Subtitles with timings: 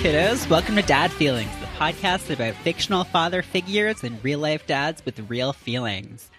[0.00, 5.04] Kiddos, welcome to Dad Feelings, the podcast about fictional father figures and real life dads
[5.04, 6.30] with real feelings.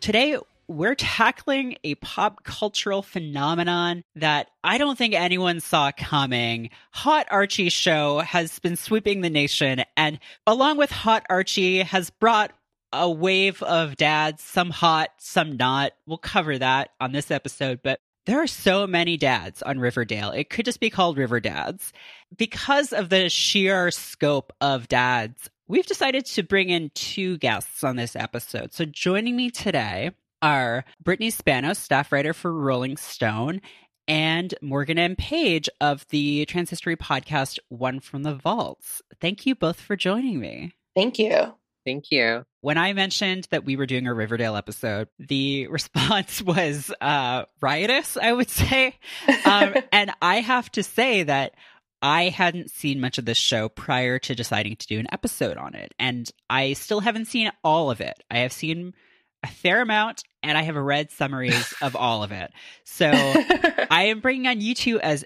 [0.00, 0.36] Today,
[0.68, 6.68] we're tackling a pop cultural phenomenon that I don't think anyone saw coming.
[6.90, 12.52] Hot Archie show has been sweeping the nation, and along with Hot Archie, has brought
[12.92, 15.92] a wave of dads, some hot, some not.
[16.04, 17.98] We'll cover that on this episode, but
[18.30, 20.30] there are so many dads on Riverdale.
[20.30, 21.92] It could just be called River Dads.
[22.36, 27.96] Because of the sheer scope of dads, we've decided to bring in two guests on
[27.96, 28.72] this episode.
[28.72, 30.12] So joining me today
[30.42, 33.62] are Brittany Spanos, staff writer for Rolling Stone,
[34.06, 35.16] and Morgan M.
[35.16, 39.02] Page of the Transhistory podcast One from the Vaults.
[39.20, 40.74] Thank you both for joining me.
[40.94, 41.54] Thank you.
[41.84, 42.44] Thank you.
[42.60, 48.16] When I mentioned that we were doing a Riverdale episode, the response was uh, riotous,
[48.16, 48.98] I would say.
[49.44, 51.54] Um, and I have to say that
[52.02, 55.74] I hadn't seen much of this show prior to deciding to do an episode on
[55.74, 55.92] it.
[55.98, 58.22] And I still haven't seen all of it.
[58.30, 58.94] I have seen
[59.42, 62.52] a fair amount and I have read summaries of all of it.
[62.84, 65.24] So I am bringing on you two as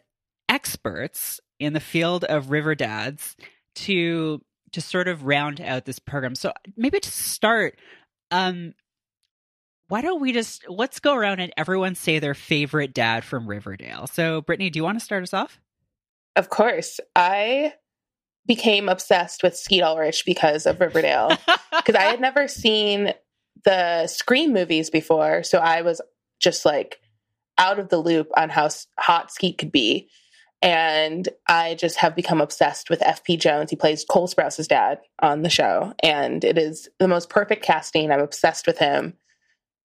[0.48, 3.36] experts in the field of River Dads
[3.77, 4.41] to
[4.75, 6.34] to sort of round out this program.
[6.34, 7.78] So maybe to start,
[8.30, 8.75] um,
[9.89, 14.06] why don't we just let's go around and everyone say their favorite dad from Riverdale.
[14.06, 15.61] So Brittany, do you want to start us off?
[16.36, 17.00] Of course.
[17.14, 17.75] I
[18.47, 21.31] became obsessed with Skeet Ulrich because of Riverdale.
[21.77, 23.12] Because I had never seen
[23.64, 25.42] the Scream movies before.
[25.42, 26.00] So I was
[26.41, 26.98] just like
[27.59, 30.09] out of the loop on how hot Skeet could be.
[30.64, 33.68] And I just have become obsessed with FP Jones.
[33.68, 35.92] He plays Cole Sprouse's dad on the show.
[36.02, 38.10] And it is the most perfect casting.
[38.10, 39.19] I'm obsessed with him.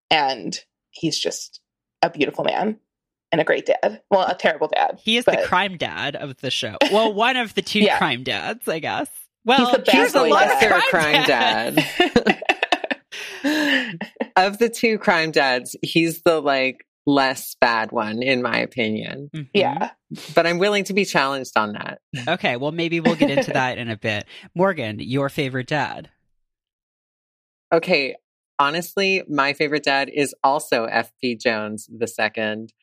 [0.09, 0.57] And
[0.91, 1.59] he's just
[2.01, 2.79] a beautiful man
[3.33, 4.01] and a great dad.
[4.09, 5.01] Well, a terrible dad.
[5.03, 5.41] He is but...
[5.41, 6.77] the crime dad of the show.
[6.93, 7.97] Well, one of the two yeah.
[7.97, 9.09] crime dads, I guess.
[9.43, 11.85] Well, he's the bad here's a lesser crime dad.
[11.97, 12.43] dad.
[14.37, 19.29] of the two crime dads, he's the like less bad one, in my opinion.
[19.35, 19.49] Mm-hmm.
[19.53, 19.91] Yeah.
[20.35, 21.99] But I'm willing to be challenged on that.
[22.27, 22.55] Okay.
[22.57, 24.25] Well, maybe we'll get into that in a bit.
[24.55, 26.09] Morgan, your favorite dad?
[27.73, 28.15] Okay.
[28.59, 32.73] Honestly, my favorite dad is also FP Jones the second.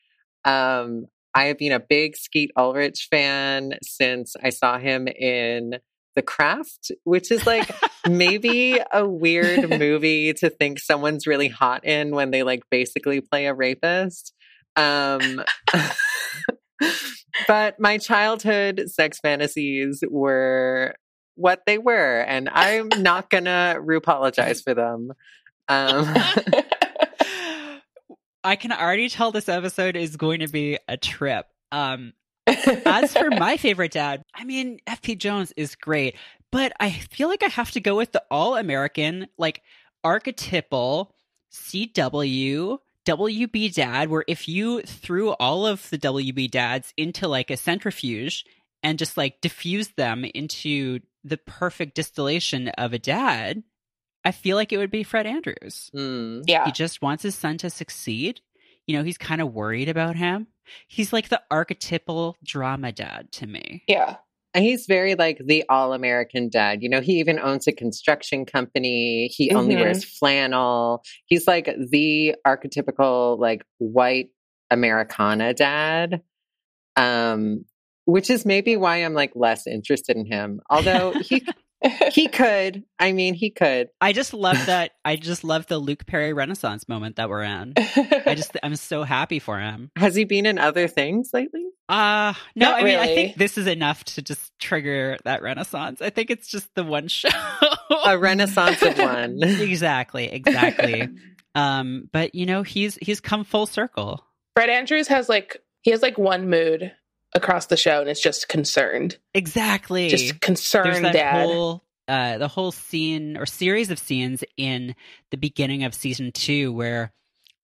[0.43, 5.75] Um, I have been a big Skeet Ulrich fan since I saw him in
[6.17, 7.69] The Craft, which is like
[8.09, 13.45] maybe a weird movie to think someone's really hot in when they like basically play
[13.45, 14.33] a rapist.
[14.75, 15.43] Um,
[17.47, 20.95] but my childhood sex fantasies were
[21.35, 25.11] what they were, and I'm not gonna apologize for them.
[25.69, 26.15] Um,
[28.43, 31.45] I can already tell this episode is going to be a trip.
[31.71, 32.13] Um,
[32.47, 36.15] as for my favorite dad, I mean, FP Jones is great,
[36.51, 39.61] but I feel like I have to go with the all American, like
[40.03, 41.13] archetypal
[41.51, 47.55] CW WB dad, where if you threw all of the WB dads into like a
[47.55, 48.43] centrifuge
[48.83, 53.63] and just like diffuse them into the perfect distillation of a dad,
[54.25, 55.89] I feel like it would be Fred Andrews.
[55.95, 56.43] Mm.
[56.47, 56.65] Yeah.
[56.65, 58.41] He just wants his son to succeed.
[58.87, 60.47] You know, he's kind of worried about him.
[60.87, 63.83] He's like the archetypal drama dad to me.
[63.87, 64.17] Yeah.
[64.53, 66.81] And he's very like the all American dad.
[66.81, 69.27] You know, he even owns a construction company.
[69.27, 69.57] He mm-hmm.
[69.57, 71.03] only wears flannel.
[71.25, 74.29] He's like the archetypical like white
[74.71, 76.21] Americana dad.
[76.95, 77.65] Um,
[78.05, 80.61] which is maybe why I'm like less interested in him.
[80.69, 81.45] Although he
[82.11, 82.83] he could.
[82.99, 83.89] I mean, he could.
[84.01, 84.91] I just love that.
[85.05, 87.73] I just love the Luke Perry Renaissance moment that we're in.
[87.77, 89.91] I just, I'm so happy for him.
[89.95, 91.65] Has he been in other things lately?
[91.89, 92.71] Uh no.
[92.71, 93.11] Not I mean, really.
[93.11, 96.01] I think this is enough to just trigger that Renaissance.
[96.01, 97.29] I think it's just the one show.
[98.05, 99.39] A Renaissance of one.
[99.41, 100.25] exactly.
[100.25, 101.07] Exactly.
[101.55, 104.25] um, but you know, he's he's come full circle.
[104.55, 106.91] Fred Andrews has like he has like one mood
[107.33, 109.17] across the show and it's just concerned.
[109.33, 110.09] Exactly.
[110.09, 111.45] Just concerned that dad.
[111.45, 114.95] whole uh, the whole scene or series of scenes in
[115.31, 117.11] the beginning of season two where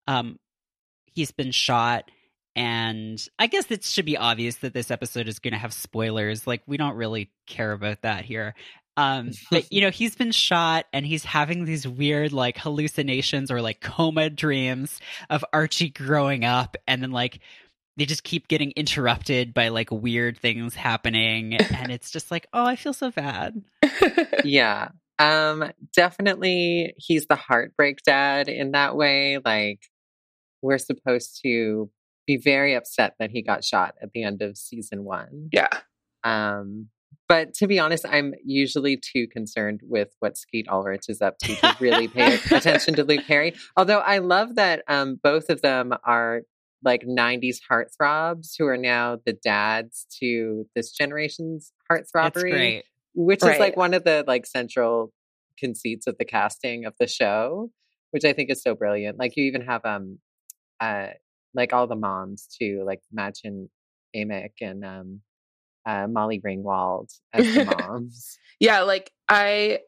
[0.08, 0.38] um
[1.06, 2.10] he's been shot
[2.56, 6.46] and I guess it should be obvious that this episode is going to have spoilers.
[6.46, 8.54] Like we don't really care about that here.
[8.96, 13.62] Um, but you know, he's been shot and he's having these weird like hallucinations or
[13.62, 15.00] like coma dreams
[15.30, 17.40] of Archie growing up and then like
[17.98, 22.66] they just keep getting interrupted by like weird things happening and it's just like oh
[22.66, 23.62] i feel so bad.
[24.44, 24.90] Yeah.
[25.20, 29.80] Um definitely he's the heartbreak dad in that way like
[30.62, 31.90] we're supposed to
[32.26, 35.50] be very upset that he got shot at the end of season one.
[35.52, 35.70] Yeah.
[36.24, 36.90] Um
[37.30, 41.56] but to be honest, I'm usually too concerned with what Skeet Ulrich is up to
[41.56, 43.54] to really pay attention to Luke Perry.
[43.78, 46.42] Although I love that um, both of them are
[46.84, 52.82] like 90s heartthrobs who are now the dads to this generation's heartthrobery,
[53.14, 53.54] which right.
[53.54, 55.14] is like one of the like central
[55.60, 57.72] conceits of the casting of the show,
[58.12, 59.20] which I think is so brilliant.
[59.20, 60.20] Like you even have um
[60.80, 61.08] uh
[61.54, 63.70] like all the moms too, like Mädchen
[64.16, 65.22] Amick and um
[65.86, 68.38] uh, Molly Ringwald as the moms.
[68.60, 69.80] yeah, like I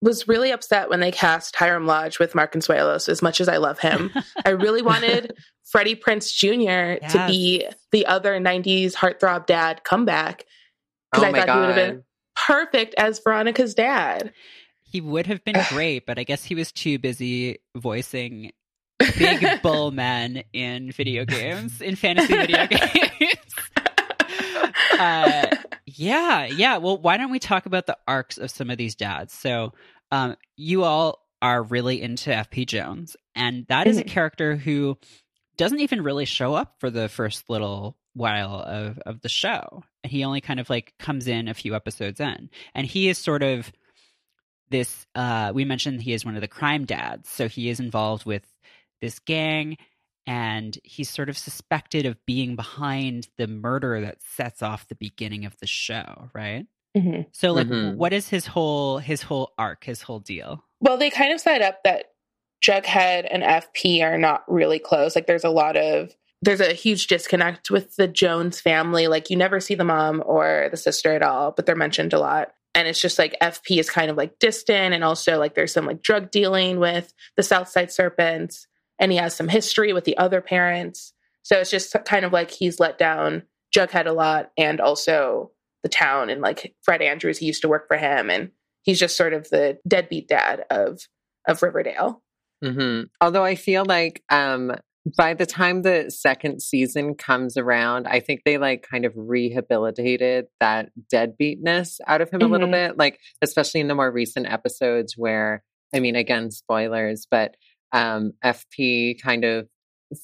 [0.00, 3.56] was really upset when they cast Hiram Lodge with Mark Consuelos as much as I
[3.56, 4.10] love him.
[4.44, 5.34] I really wanted
[5.64, 6.98] Freddie Prinze Jr.
[7.02, 7.12] Yes.
[7.12, 10.44] to be the other 90s heartthrob dad comeback
[11.10, 11.54] because oh I thought God.
[11.54, 12.04] he would have been
[12.36, 14.32] perfect as Veronica's dad.
[14.80, 18.52] He would have been great, but I guess he was too busy voicing
[19.18, 23.36] big bull men in video games, in fantasy video games.
[24.98, 25.46] Uh,
[25.86, 26.78] yeah, yeah.
[26.78, 29.32] Well, why don't we talk about the arcs of some of these dads?
[29.32, 29.72] So,
[30.10, 34.10] um, you all are really into FP Jones, and that is a mm-hmm.
[34.10, 34.98] character who
[35.56, 39.82] doesn't even really show up for the first little while of of the show.
[40.02, 43.18] And he only kind of like comes in a few episodes in, and he is
[43.18, 43.70] sort of
[44.70, 45.06] this.
[45.14, 48.46] Uh, we mentioned he is one of the crime dads, so he is involved with
[49.00, 49.76] this gang
[50.28, 55.44] and he's sort of suspected of being behind the murder that sets off the beginning
[55.44, 56.66] of the show right?
[56.96, 57.22] Mm-hmm.
[57.32, 57.96] so like mm-hmm.
[57.96, 60.64] what is his whole his whole arc his whole deal?
[60.80, 62.12] Well they kind of set up that
[62.64, 65.14] jughead and fp are not really close.
[65.14, 69.08] Like there's a lot of there's a huge disconnect with the jones family.
[69.08, 72.18] Like you never see the mom or the sister at all but they're mentioned a
[72.18, 72.52] lot.
[72.74, 75.86] And it's just like fp is kind of like distant and also like there's some
[75.86, 78.66] like drug dealing with the southside serpents
[78.98, 81.12] and he has some history with the other parents.
[81.42, 85.52] So it's just kind of like he's let down Jughead a lot and also
[85.82, 88.50] the town and like Fred Andrews, he used to work for him and
[88.82, 91.00] he's just sort of the deadbeat dad of
[91.46, 92.22] of Riverdale.
[92.64, 93.04] Mm-hmm.
[93.20, 94.72] Although I feel like um
[95.16, 100.46] by the time the second season comes around, I think they like kind of rehabilitated
[100.60, 102.48] that deadbeatness out of him mm-hmm.
[102.48, 102.90] a little mm-hmm.
[102.90, 102.98] bit.
[102.98, 105.62] Like, especially in the more recent episodes where,
[105.94, 107.56] I mean, again, spoilers, but
[107.92, 109.68] um, FP kind of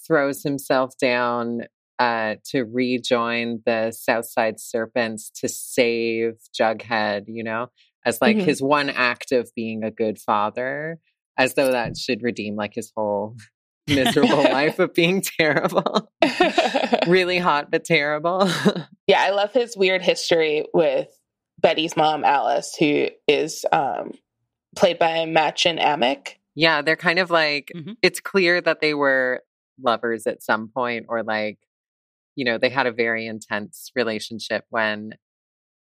[0.06, 1.62] throws himself down
[1.99, 7.69] uh, to rejoin the Southside Serpents to save Jughead, you know,
[8.05, 8.46] as like mm-hmm.
[8.46, 10.99] his one act of being a good father,
[11.38, 13.37] as though that should redeem like his whole
[13.88, 16.10] miserable life of being terrible.
[17.06, 18.49] really hot, but terrible.
[19.06, 21.08] yeah, I love his weird history with
[21.60, 24.12] Betty's mom, Alice, who is um,
[24.76, 26.34] played by Mädchen Amick.
[26.54, 27.92] Yeah, they're kind of like mm-hmm.
[28.02, 29.42] it's clear that they were
[29.82, 31.58] lovers at some point or like
[32.36, 35.14] you know, they had a very intense relationship when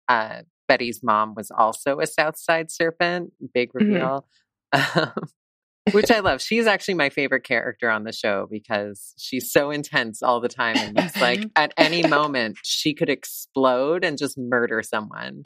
[0.08, 3.32] uh Betty's mom was also a Southside Serpent.
[3.54, 3.92] Big mm-hmm.
[3.92, 4.26] reveal.
[4.74, 5.24] Mm-hmm.
[5.92, 6.40] which I love.
[6.40, 10.76] She's actually my favorite character on the show because she's so intense all the time.
[10.76, 15.42] And it's like at any moment she could explode and just murder someone.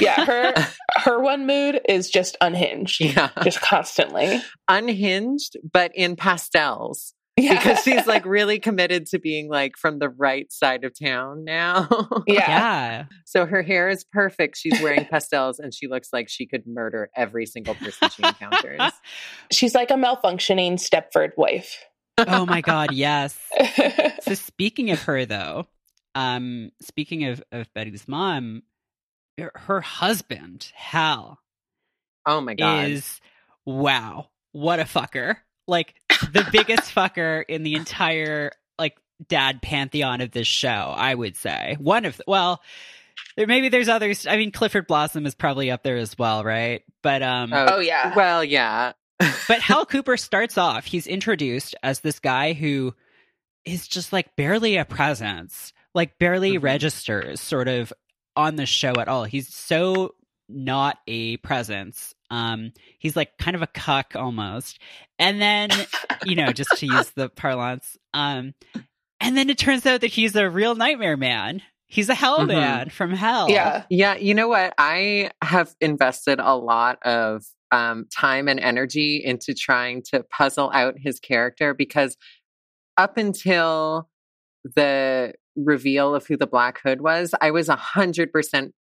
[0.00, 0.54] Yeah, her
[0.96, 3.00] her one mood is just unhinged.
[3.00, 3.30] Yeah.
[3.42, 4.42] Just constantly.
[4.68, 7.14] Unhinged, but in pastels.
[7.36, 7.54] Yeah.
[7.54, 11.88] Because she's like really committed to being like from the right side of town now.
[12.26, 12.48] yeah.
[12.48, 13.04] yeah.
[13.24, 14.56] So her hair is perfect.
[14.56, 18.92] She's wearing pastels and she looks like she could murder every single person she encounters.
[19.52, 21.84] She's like a malfunctioning Stepford wife.
[22.18, 23.36] oh my God, yes.
[24.22, 25.66] so speaking of her though,
[26.14, 28.62] um, speaking of, of Betty's mom,
[29.38, 31.40] her husband, Hal.
[32.26, 32.90] Oh my God.
[32.90, 33.20] Is
[33.66, 34.28] wow.
[34.52, 35.94] What a fucker like
[36.32, 38.96] the biggest fucker in the entire like
[39.28, 40.68] dad pantheon of this show.
[40.96, 42.62] I would say one of the, well,
[43.36, 44.26] there, maybe there's others.
[44.26, 46.82] I mean, Clifford Blossom is probably up there as well, right?
[47.02, 48.92] But um, oh, oh yeah, well yeah.
[49.48, 50.84] but Hal Cooper starts off.
[50.84, 52.94] He's introduced as this guy who
[53.64, 56.64] is just like barely a presence, like barely mm-hmm.
[56.64, 57.92] registers, sort of
[58.36, 59.24] on the show at all.
[59.24, 60.14] He's so
[60.54, 62.14] not a presence.
[62.30, 64.78] Um, he's like kind of a cuck almost.
[65.18, 65.70] And then,
[66.24, 68.54] you know, just to use the parlance, um,
[69.20, 71.62] and then it turns out that he's a real nightmare man.
[71.86, 72.48] He's a hell mm-hmm.
[72.48, 73.48] man from hell.
[73.48, 73.84] Yeah.
[73.88, 74.16] Yeah.
[74.16, 74.74] You know what?
[74.78, 80.94] I have invested a lot of um, time and energy into trying to puzzle out
[80.98, 82.16] his character because
[82.96, 84.08] up until
[84.76, 88.74] the reveal of who the Black Hood was, I was a hundred percent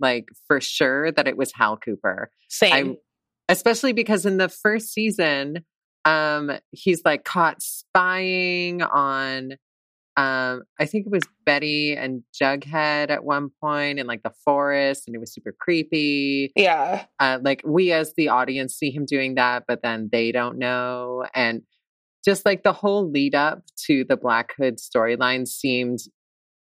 [0.00, 2.30] like for sure that it was Hal Cooper.
[2.48, 2.92] Same.
[2.92, 5.64] I, especially because in the first season,
[6.04, 9.54] um, he's like caught spying on
[10.16, 15.04] um, I think it was Betty and Jughead at one point in like the forest,
[15.06, 16.52] and it was super creepy.
[16.54, 17.06] Yeah.
[17.18, 21.26] Uh, like we as the audience see him doing that, but then they don't know.
[21.34, 21.62] And
[22.24, 25.98] just like the whole lead up to the Black Hood storyline seemed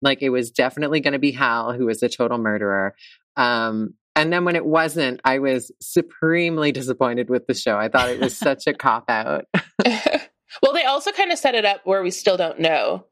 [0.00, 2.94] like it was definitely going to be Hal, who was a total murderer.
[3.36, 7.78] Um, and then when it wasn't, I was supremely disappointed with the show.
[7.78, 9.46] I thought it was such a cop out.
[9.84, 13.06] well, they also kind of set it up where we still don't know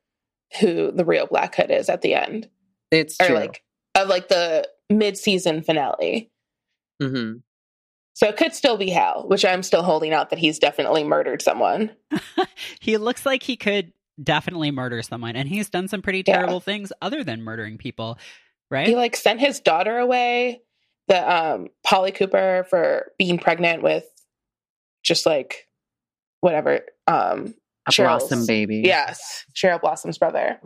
[0.60, 2.48] who the real Black Hood is at the end.
[2.90, 3.36] It's or true.
[3.36, 3.62] like
[3.94, 6.30] of like the mid-season finale.
[7.00, 7.34] hmm
[8.14, 11.40] So it could still be Hal, which I'm still holding out that he's definitely murdered
[11.40, 11.90] someone.
[12.80, 16.34] he looks like he could definitely murder someone, and he's done some pretty Yeah.
[16.36, 18.18] terrible things other than murdering people,
[18.70, 18.86] right?
[18.88, 20.62] He like sent his daughter away,
[21.08, 24.04] the um Polly Cooper for being pregnant with
[25.02, 25.66] just like
[26.40, 26.80] whatever.
[27.06, 27.54] Um
[27.86, 28.82] A Cheryl's- blossom baby.
[28.84, 30.60] Yes, Cheryl Blossom's brother.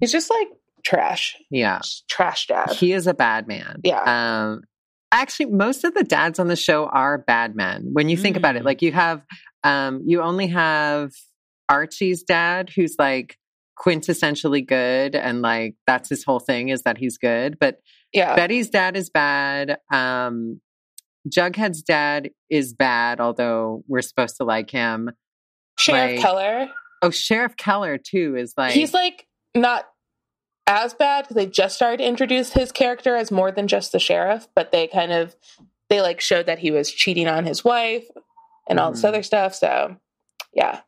[0.00, 0.48] He's just like
[0.84, 1.36] trash.
[1.50, 1.78] Yeah.
[1.78, 2.70] Just trash dad.
[2.70, 3.80] He is a bad man.
[3.82, 4.02] Yeah.
[4.50, 4.62] Um,
[5.10, 7.88] actually, most of the dads on the show are bad men.
[7.92, 8.66] When you think about it, Mm.
[8.66, 9.22] like you have,
[9.64, 11.10] um, you only have
[11.68, 13.36] Archie's dad, who's like
[13.78, 17.58] quintessentially good, and like that's his whole thing is that he's good.
[17.58, 17.80] But
[18.12, 18.34] yeah.
[18.36, 19.78] Betty's dad is bad.
[19.92, 20.60] Um,
[21.28, 25.10] Jughead's dad is bad, although we're supposed to like him.
[25.78, 26.68] Sheriff like- Keller.
[27.02, 29.86] Oh, Sheriff Keller too is like he's like not
[30.66, 33.98] as bad because they just started to introduce his character as more than just the
[34.00, 35.36] sheriff, but they kind of
[35.90, 38.04] they like showed that he was cheating on his wife
[38.68, 39.08] and all this Mhm.
[39.08, 39.54] other stuff.
[39.54, 39.96] So
[40.52, 40.80] yeah.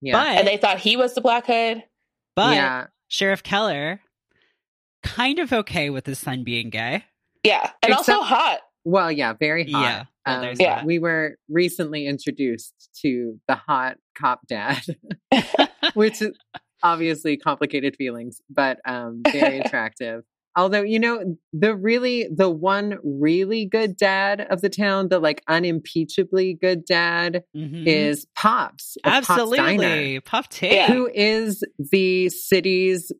[0.00, 1.84] yeah, but And they thought he was the Black Hood.
[2.36, 2.86] But yeah.
[3.08, 4.00] Sheriff Keller
[5.02, 7.04] kind of okay with his son being gay.
[7.42, 7.70] Yeah.
[7.82, 8.60] And also hot.
[8.84, 9.82] Well, yeah, very hot.
[9.82, 10.84] Yeah, well, Um, Yeah.
[10.84, 14.82] We were recently introduced to the hot cop dad,
[15.94, 16.36] which is
[16.82, 20.22] obviously complicated feelings, but um, very attractive.
[20.56, 25.42] Although, you know, the really, the one really good dad of the town, the like
[25.48, 27.86] unimpeachably good dad Mhm.
[27.86, 28.96] is Pops.
[29.04, 29.42] of Pop's Diner,
[29.84, 30.88] absolutely Pop Tate.
[30.90, 33.12] Who is the city's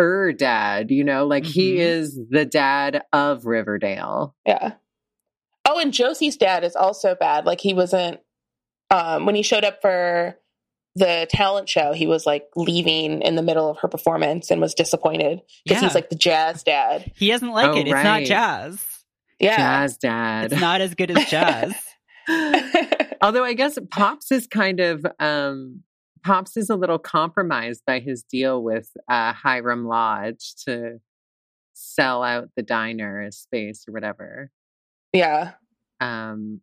[0.00, 1.78] er dad, you know, like he Mhm.
[1.80, 4.36] is the dad of Riverdale.
[4.46, 4.74] Yeah.
[5.66, 7.46] Oh, and Josie's dad is also bad.
[7.46, 8.20] Like he wasn't
[8.90, 10.38] um when he showed up for
[10.98, 14.74] the talent show, he was like leaving in the middle of her performance and was
[14.74, 15.88] disappointed because Yeah.
[15.88, 17.10] he's like the jazz dad.
[17.16, 17.86] He doesn't like Oh, it.
[17.88, 18.84] It's not jazz.
[19.40, 19.56] Yeah.
[19.56, 20.52] Jazz dad.
[20.52, 21.72] It's not as good as jazz.
[23.22, 25.82] Although I guess Pops is kind of um
[26.24, 31.00] Pops is a little compromised by his deal with uh Hiram Lodge to
[31.74, 34.50] sell out the diner space or whatever.
[35.12, 35.52] yeah.
[36.00, 36.60] Um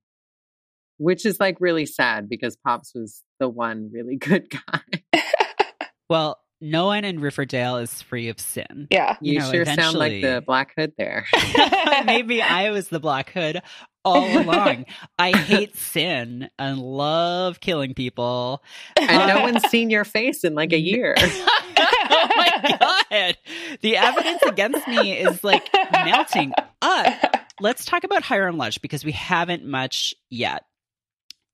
[0.98, 5.22] which is like really sad because Pops was the one really good guy.
[6.10, 8.88] well, no one in Riverdale is free of sin.
[8.90, 9.18] Yeah.
[9.22, 11.26] You You, know, sure sound like the Black Hood there.
[12.06, 13.62] Maybe I was the Black Hood
[14.06, 14.86] all along.
[15.20, 18.64] I hate sin and love killing people.
[18.98, 21.16] and no one's seen your face in like a year.
[21.18, 23.38] oh my god.
[23.82, 26.54] The evidence against me is like melting.
[26.82, 27.12] Uh,
[27.60, 30.64] let's talk about Hiram Lodge because we haven't much yet.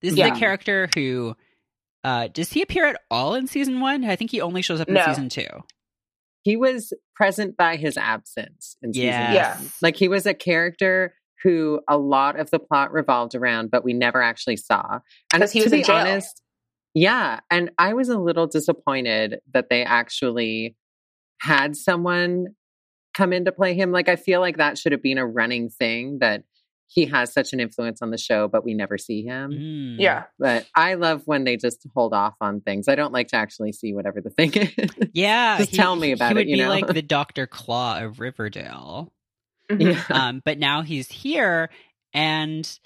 [0.02, 0.34] This is Yeah.
[0.36, 1.36] a character who
[2.04, 4.04] uh does he appear at all in season one?
[4.06, 5.06] I think he only shows up in No.
[5.06, 5.48] season two.
[6.44, 9.28] he was present by his absence in season Yes.
[9.60, 9.66] one.
[9.66, 9.70] Yeah.
[9.84, 13.94] Like he was a character who a lot of the plot revolved around, but we
[13.94, 15.02] never actually saw.
[15.32, 15.98] And he to was be jail.
[15.98, 16.42] honest,
[16.96, 17.42] yeah.
[17.52, 20.76] And I was a little disappointed that they actually
[21.42, 22.48] had someone
[23.14, 23.92] come in to play him.
[23.92, 26.44] Like I feel like that should have been a running thing that
[26.94, 29.52] he has such an influence on the show, but we never see him.
[29.52, 29.96] Mm.
[29.98, 30.24] Yeah.
[30.38, 32.90] But I love when they just hold off on things.
[32.90, 34.90] I don't like to actually see whatever the thing is.
[35.14, 35.58] Yeah.
[35.60, 36.70] Just tell me about he it, would you be know?
[36.70, 37.48] like the Dr.
[37.48, 39.14] Claw of Riverdale.
[39.72, 39.94] Mhm.
[39.94, 40.04] yeah.
[40.10, 41.70] um, but now he's here
[42.14, 42.80] and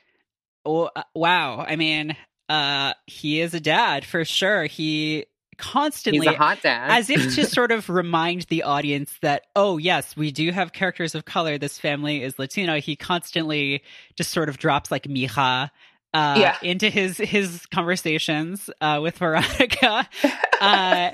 [0.65, 2.15] oh, uh, wow i mean
[2.49, 5.25] uh he is a dad for sure he
[5.57, 6.91] constantly He's a hot dad.
[6.91, 11.15] as if to sort of remind the audience that oh yes we do have characters
[11.15, 13.83] of color this family is latino he constantly
[14.15, 15.69] just sort of drops like mija
[16.13, 16.57] uh, Yeah.
[16.61, 20.07] into his his conversations uh, with veronica
[20.61, 21.11] uh,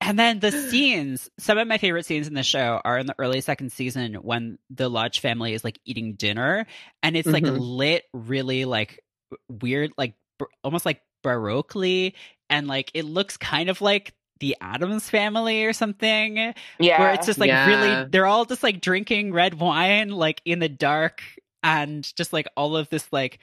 [0.00, 3.14] and then the scenes, some of my favorite scenes in the show are in the
[3.18, 6.66] early second season when the Lodge family is like eating dinner
[7.02, 7.56] and it's like Mhm.
[7.58, 9.00] lit really like
[9.48, 12.12] weird, like bar- almost like baroquely.
[12.50, 16.36] And like it looks kind of like the Addams family or something
[16.78, 17.00] Yeah.
[17.00, 17.66] where it's just like Yeah.
[17.66, 21.22] really, they're all just like drinking red wine like in the dark
[21.62, 23.38] and just like all of this like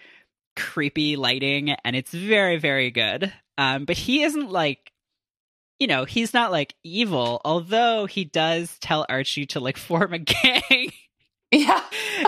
[0.56, 4.92] creepy lighting and it's very very good um but he isn't like
[5.80, 10.20] you know, he's not like evil, although he does tell Archie to like form a
[10.20, 10.92] gang
[11.52, 11.82] Yeah.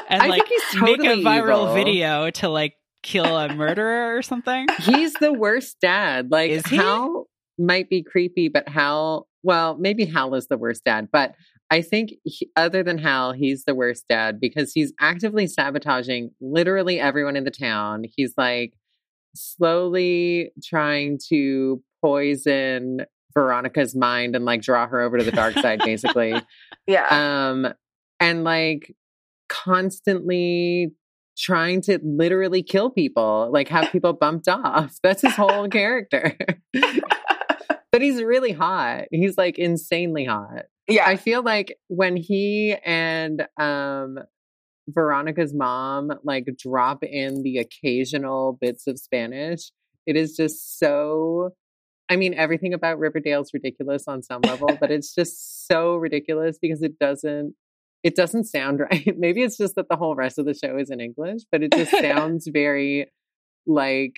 [0.10, 1.74] and I like think he's make a viral evil.
[1.75, 4.65] video to like kill a murderer or something.
[4.79, 6.31] He's the worst dad.
[6.31, 6.77] Like Is he?
[6.77, 7.27] Hal
[7.60, 11.36] might be creepy, but Hal, well, maybe Hal is the worst dad, but
[11.69, 17.00] I think he, other than Hal, he's the worst dad because he's actively sabotaging literally
[17.00, 18.03] everyone in the town.
[18.15, 18.74] He's like
[19.36, 25.79] slowly trying to poison Veronica's mind and like draw her over to the dark side,
[25.83, 26.33] basically.
[26.86, 27.07] Yeah.
[27.50, 27.74] um
[28.19, 28.93] and like
[29.48, 30.91] constantly
[31.37, 34.97] trying to literally kill people like have people bumped off.
[35.03, 36.37] That's his whole character.
[37.91, 39.03] But he's really hot.
[39.11, 40.63] He's like insanely hot.
[40.87, 41.07] Yeah.
[41.07, 44.17] i feel like when he and um
[44.89, 49.71] veronica's mom like drop in the occasional bits of spanish
[50.05, 51.53] it is just so
[52.09, 56.81] I mean, everything about Riverdale's ridiculous on some level, but it's just so ridiculous because
[56.83, 57.55] it doesn't
[58.03, 59.13] it doesn't sound right.
[59.17, 61.72] Maybe it's just that the whole rest of the show is in English, but it
[61.72, 63.12] just sounds very
[63.65, 64.13] like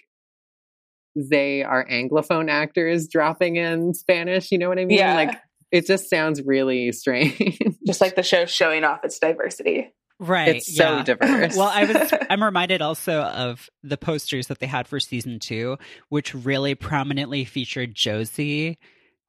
[1.15, 4.97] they are anglophone actors dropping in Spanish, you know what I mean?
[4.97, 5.15] Yeah.
[5.15, 5.39] Like
[5.71, 7.59] it just sounds really strange.
[7.85, 9.93] Just like the show showing off its diversity.
[10.17, 10.55] Right.
[10.55, 11.03] it's so yeah.
[11.03, 11.57] diverse.
[11.57, 15.77] Well, I was I'm reminded also of the posters that they had for season 2,
[16.09, 18.77] which really prominently featured Josie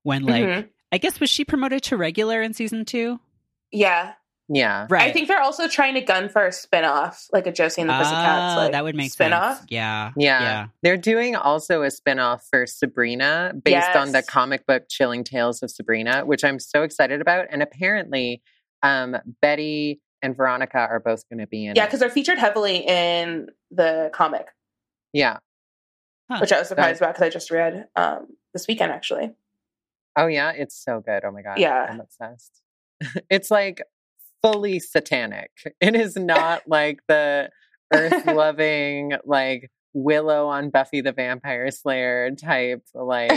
[0.03, 0.69] when like Mhm.
[0.93, 3.19] I guess was she promoted to regular in season 2?
[3.73, 4.13] Yeah.
[4.49, 4.87] Yeah.
[4.89, 5.03] Right.
[5.09, 7.95] I think they're also trying to gun for a spin-off, like a Josie and the
[7.95, 8.15] Pussycats.
[8.15, 9.59] Ah, Like, that would make spin-off.
[9.59, 9.67] sense.
[9.71, 10.13] Yeah.
[10.17, 10.41] Yeah.
[10.43, 10.67] Yeah.
[10.83, 15.71] They're doing also a spin-off for Sabrina based on the comic book Chilling Tales of
[15.71, 17.47] Sabrina, which I'm so excited about.
[17.51, 18.43] And apparently,
[18.83, 22.79] um, Betty and Veronica are both going to be in Yeah, because they're featured heavily
[22.87, 24.47] in the comic,
[25.13, 25.39] Yeah.
[26.31, 26.39] Huh.
[26.41, 29.33] which I was surprised about because I just read um, this weekend actually.
[30.17, 31.25] Oh yeah, it's so good.
[31.25, 31.59] Oh my god.
[31.59, 31.87] Yeah.
[31.91, 32.63] I'm obsessed.
[33.31, 33.83] it's like
[34.43, 35.51] fully satanic.
[35.81, 37.51] It is not like the
[37.93, 43.33] earth-loving like Willow on Buffy the Vampire Slayer type like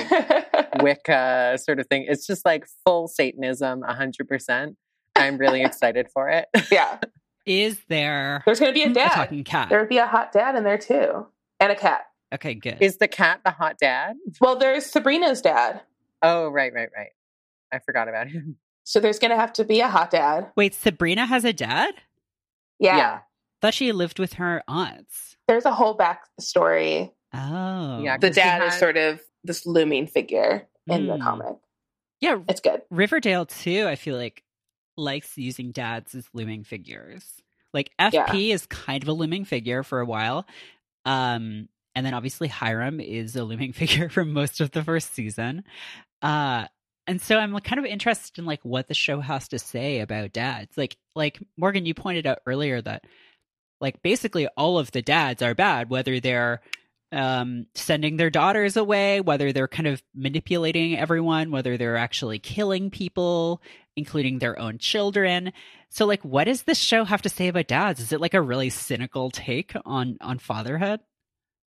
[0.81, 2.05] Wicca sort of thing.
[2.07, 4.75] It's just like full Satanism, hundred percent.
[5.15, 6.47] I'm really excited for it.
[6.71, 6.99] yeah,
[7.45, 9.13] Is there there's going to be a hmm, a dad.
[9.13, 9.69] talking cat?
[9.69, 11.27] There would be a hot dad in there too,
[11.59, 12.01] and a cat.
[12.33, 12.77] Okay, good.
[12.81, 14.15] Is the cat the hot dad?
[14.39, 15.81] Well, there's Sabrina's dad,
[16.21, 17.09] Oh, right, right, right.
[17.71, 18.57] I forgot about him.
[18.89, 20.52] So there's going to have to be a hot dad.
[20.56, 21.93] Wait, Sabrina has a dad?
[22.80, 23.19] Yeah, Yeah.
[23.62, 25.36] Thought she lived with her aunts.
[25.47, 27.12] there's a whole backstory.
[27.34, 28.02] Oh.
[28.02, 28.17] Yeah.
[28.17, 31.21] The he dad is sort of this looming figure in the Mm.
[31.21, 31.56] comic.
[32.19, 32.82] Yeah, It's good.
[32.89, 34.43] Riverdale too, I feel like
[34.97, 37.23] likes using dads as looming figures.
[37.73, 40.47] Like FP is kind of a looming figure for a while.
[41.06, 45.63] Um and then obviously Hiram is a looming figure for most of the first season.
[46.21, 46.65] Uh
[47.10, 50.32] and so I'm kind of interested in like what the show has to say about
[50.32, 50.78] dads.
[50.78, 53.04] Like like Morgan you pointed out earlier that
[53.82, 56.62] like basically all of the dads are bad whether they're
[57.12, 62.91] um sending their daughters away whether they're kind of manipulating everyone whether they're actually killing
[62.91, 63.60] people
[63.95, 65.52] including their own children.
[65.89, 68.00] So like what does this show have to say about dads?
[68.00, 71.00] Is it like a really cynical take on on fatherhood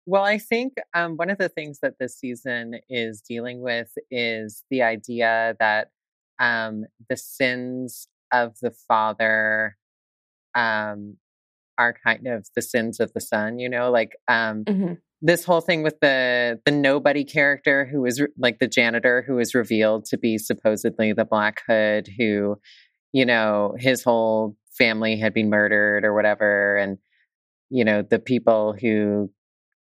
[0.06, 4.64] Well, I think um, one of the things that this season is dealing with is
[4.70, 5.90] the idea that
[6.40, 9.78] um, the sins of the father
[10.56, 11.18] um,
[11.78, 13.60] are kind of the sins of the son.
[13.60, 15.00] You know, like um, Mhm.
[15.22, 19.40] this whole thing with the the nobody character who is re- like the janitor who
[19.40, 22.60] is revealed to be supposedly the Black Hood, who
[23.14, 26.98] you know his whole family had been murdered or whatever, and
[27.70, 29.32] you know the people who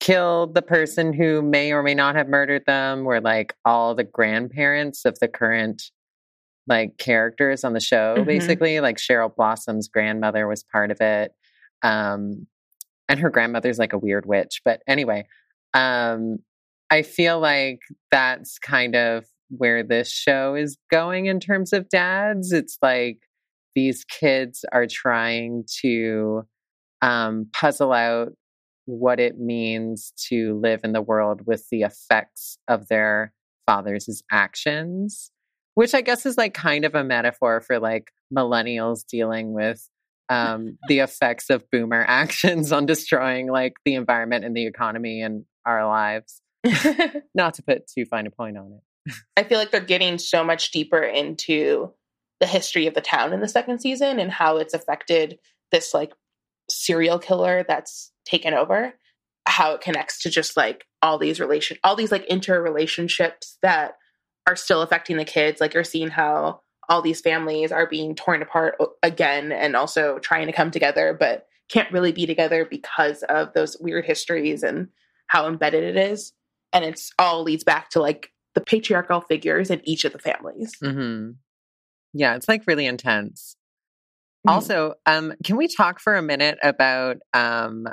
[0.05, 4.05] killed the person who may or may not have murdered them were like all the
[4.05, 5.83] grandparents of the current
[6.67, 8.27] like characters on the show Mhm.
[8.27, 11.33] basically like cheryl blossom's grandmother was part of it
[11.83, 12.47] um
[13.09, 15.27] and her grandmother's like a weird witch but anyway
[15.73, 16.38] um
[16.90, 22.53] i feel like that's kind of where this show is going in terms of dads
[22.53, 23.19] it's like
[23.75, 26.43] these kids are trying to
[27.03, 28.33] um, puzzle out
[28.87, 33.33] what it means to live in the world with the effects of their
[33.66, 35.31] father's actions,
[35.75, 39.88] which I guess is like kind of a metaphor for like millennials dealing with
[40.29, 45.44] um, the effects of boomer actions on destroying like the environment and the economy and
[45.66, 46.40] our lives.
[47.35, 49.14] Not to put too fine a point on it.
[49.37, 51.92] I feel like they're getting so much deeper into
[52.40, 55.38] the history of the town in the second season and how it's affected
[55.70, 56.12] this like
[56.68, 58.94] serial killer that's taken over
[59.46, 63.96] how it connects to just like all these relation all these like interrelationships that
[64.46, 65.61] are still affecting the kids.
[65.61, 70.46] Like you're seeing how all these families are being torn apart again and also trying
[70.46, 74.88] to come together, but can't really be together because of those weird histories and
[75.29, 76.33] how embedded it is.
[76.72, 80.74] And it's all leads back to like the patriarchal figures in each of the families.
[80.83, 81.33] Mm-hmm.
[82.12, 83.57] Yeah, it's like really intense.
[84.46, 84.52] Mm.
[84.52, 87.87] Also, um, can we talk for a minute about um,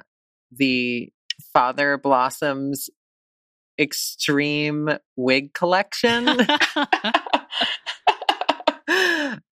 [0.51, 1.11] the
[1.53, 2.89] Father Blossoms
[3.79, 6.25] extreme wig collection?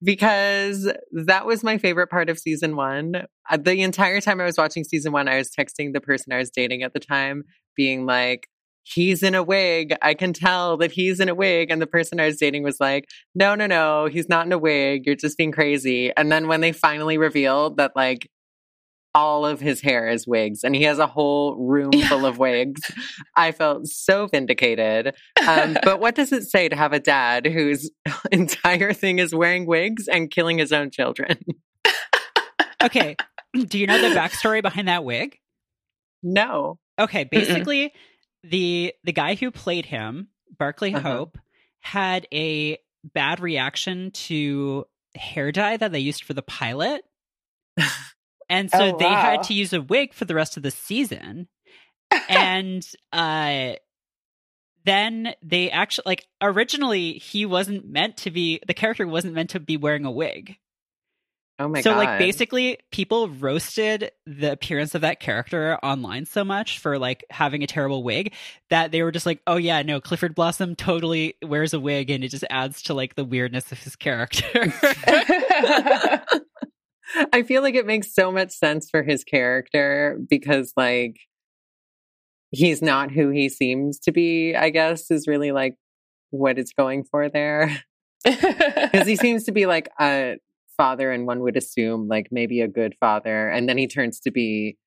[0.03, 0.91] because
[1.25, 3.25] that was my favorite part of season one.
[3.49, 6.37] Uh, The entire time I was watching season one, I was texting the person I
[6.37, 7.43] was dating at the time,
[7.75, 8.47] being like,
[8.93, 9.93] he's in a wig.
[10.01, 11.69] I can tell that he's in a wig.
[11.69, 14.57] And the person I was dating was like, no, no, no, he's not in a
[14.57, 15.05] wig.
[15.05, 16.11] You're just being crazy.
[16.17, 18.29] And then when they finally revealed that, like,
[19.15, 22.81] all of his hair is wigs and he has a whole room full of wigs,
[23.35, 25.15] I felt so vindicated.
[25.47, 27.89] Um, but what does it say to have a dad whose
[28.31, 31.39] entire thing is wearing wigs and killing his own children?
[32.83, 33.15] okay.
[33.67, 35.37] Do you know the backstory behind that wig?
[36.21, 36.77] no.
[36.99, 37.93] Okay, basically
[38.43, 41.01] the the guy who played him, Barclay Uh-huh.
[41.01, 41.37] Hope,
[41.81, 47.03] had a bad reaction to hair dye that they used for the pilot.
[48.51, 49.15] And so Oh, they wow.
[49.15, 51.47] had to use a wig for the rest of the season.
[52.29, 53.73] and uh
[54.85, 59.59] then they actually like originally he wasn't meant to be the character wasn't meant to
[59.59, 60.57] be wearing a wig.
[61.59, 61.97] Oh my so god.
[61.97, 67.63] like basically people roasted the appearance of that character online so much for like having
[67.63, 68.33] a terrible wig
[68.69, 72.23] that they were just like, "Oh yeah, no, Clifford Blossom totally wears a wig and
[72.23, 74.73] it just adds to like the weirdness of his character."
[77.33, 81.17] I feel like it makes so much sense for his character because like
[82.51, 85.75] he's not who he seems to be, I guess, is really like
[86.29, 87.83] what it's going for there.
[88.25, 90.35] Because he seems to be like a
[90.79, 93.49] father and one would assume like maybe a good father.
[93.49, 94.77] And then he turns to be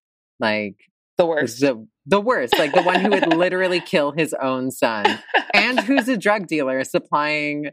[0.40, 0.76] like
[1.18, 1.60] the worst.
[1.60, 5.04] the the worst, like the one who would literally kill his own son.
[5.54, 7.70] And who's a drug dealer supplying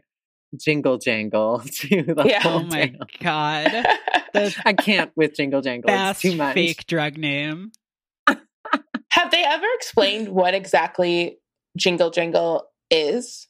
[0.56, 2.40] jingle jangle to the Yeah.
[2.42, 2.98] whole oh my town.
[3.22, 3.86] god.
[4.34, 5.90] The I can't with jingle jangle.
[5.90, 6.54] It's best too much.
[6.54, 7.72] fake drug name.
[9.12, 11.38] Have they ever explained what exactly
[11.76, 13.48] Jingle Jingle is?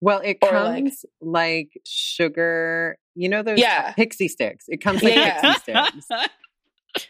[0.00, 2.96] Well, it Or, like- comes like, sugar.
[3.14, 3.92] You know those Yeah.
[3.94, 4.64] Pixy Stix.
[4.68, 5.74] It comes like Yeah, Pixy
[6.10, 6.28] Stix.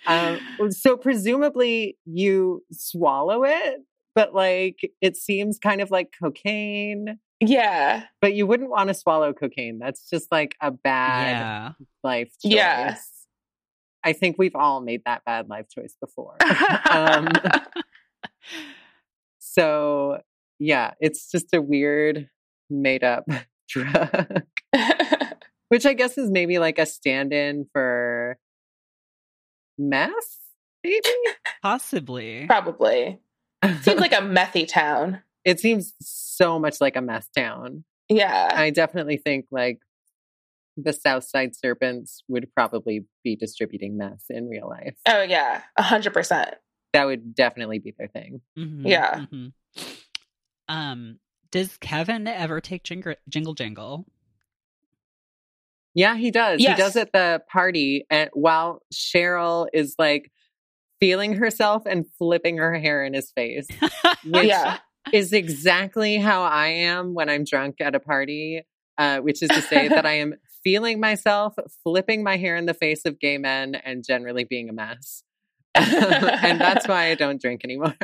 [0.06, 0.40] Um,
[0.70, 3.80] so presumably you swallow it,
[4.14, 7.18] but like it seems kind of like cocaine.
[7.40, 8.04] Yeah.
[8.22, 9.78] But you wouldn't want to swallow cocaine.
[9.78, 11.72] That's just like a bad yeah.
[12.02, 12.52] life choice.
[12.52, 12.96] Yeah.
[14.04, 16.36] I think we've all made that bad life choice before.
[16.90, 17.28] um,
[19.38, 20.20] so
[20.58, 22.28] yeah, it's just a weird
[22.70, 23.26] made up
[23.68, 24.42] drug,
[25.68, 28.38] which I guess is maybe like a stand in for
[29.79, 30.38] meth,
[30.83, 31.00] maybe?
[31.62, 32.46] Possibly.
[32.46, 33.18] Probably.
[33.83, 35.22] Seems like a methy town.
[35.44, 37.85] it seems so much like a meth town.
[38.09, 38.50] Yeah.
[38.55, 39.79] I definitely think like
[40.77, 44.94] the South Side Serpents would probably be distributing meth in real life.
[45.09, 45.62] oh yeah.
[45.77, 46.55] A hundred percent.
[46.92, 48.40] That would definitely be their thing.
[48.59, 49.24] Mhm, Yeah.
[49.33, 49.53] mhm.
[50.68, 51.18] Um,
[51.50, 54.07] does Kevin ever take jingle, jingle jangle?
[55.94, 56.61] Yeah, he does.
[56.61, 56.76] Yes.
[56.76, 60.30] He does at the party, and while Cheryl is like
[61.00, 63.68] feeling herself and flipping her hair in his face,
[64.24, 64.78] which Yeah.
[65.12, 68.62] is exactly how I am when I'm drunk at a party.
[68.96, 72.74] Uh, which is to say that I am feeling myself, flipping my hair in the
[72.74, 75.24] face of gay men, and generally being a mess.
[75.74, 77.96] and that's why I don't drink anymore.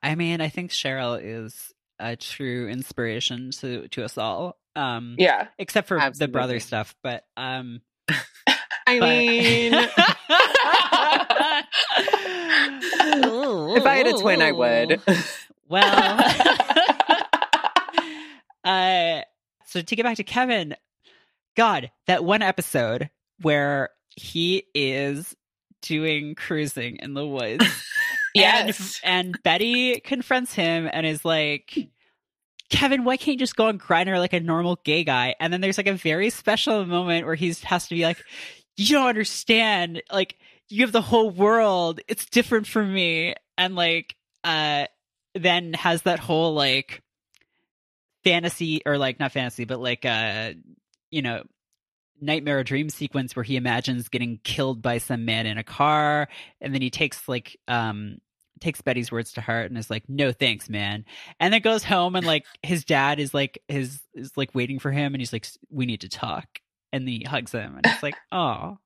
[0.00, 4.56] I mean, I think Cheryl is a true inspiration to to us all.
[4.78, 5.48] Um, yeah.
[5.58, 7.80] except for the brother stuff, but um,
[8.86, 9.74] I but- mean,
[13.76, 15.00] if I had a twin, I would.
[15.68, 16.20] Well,
[18.64, 19.22] uh,
[19.66, 20.76] so to get back to Kevin,
[21.56, 23.10] God, that one episode
[23.42, 25.34] where he is
[25.82, 27.64] doing cruising in the woods.
[28.34, 29.00] Yes.
[29.02, 31.88] And, and Betty confronts him and is like,
[32.70, 35.34] Kevin, why can't you just go on Grindr like a normal gay guy?
[35.40, 38.22] And then there's like a very special moment where he has to be like,
[38.76, 40.02] you don't understand.
[40.12, 40.36] Like,
[40.68, 42.00] you have the whole world.
[42.08, 43.34] It's different for me.
[43.56, 44.86] And like, uh,
[45.34, 47.02] then has that whole like
[48.24, 50.52] fantasy or like not fantasy, but like, uh,
[51.10, 51.44] you know,
[52.20, 56.28] nightmare dream sequence where he imagines getting killed by some man in a car
[56.60, 58.18] and then he takes like um
[58.60, 61.04] takes Betty's words to heart and is like, "No thanks, man."
[61.40, 64.90] And then goes home and like his dad is like his is like waiting for
[64.90, 66.46] him and he's like, "We need to talk."
[66.92, 68.78] And he hugs him and it's like, "Oh."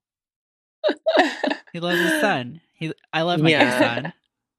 [1.72, 2.60] He loves his son.
[2.74, 3.78] He I love my Yeah.
[4.02, 4.12] son.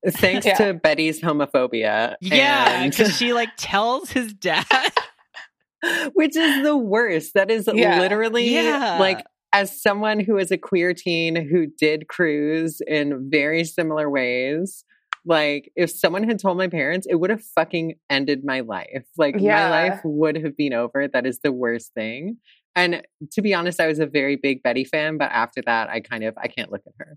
[0.08, 0.56] Thanks Yeah.
[0.56, 2.16] to Betty's homophobia.
[2.22, 4.66] Yeah, and- because she like tells his dad.
[6.14, 7.34] which is the worst.
[7.34, 8.00] That is Yeah.
[8.00, 8.98] literally Yeah.
[9.00, 14.84] like as someone who is a queer teen who did cruise in very similar ways.
[15.26, 19.06] Like if someone had told my parents, it would have fucking ended my life.
[19.18, 19.70] Like Yeah.
[19.70, 21.08] my life would have been over.
[21.08, 22.38] That is the worst thing.
[22.76, 26.00] And to be honest, I was a very big Betty fan, but after that, I
[26.00, 27.16] kind of I can't look at her.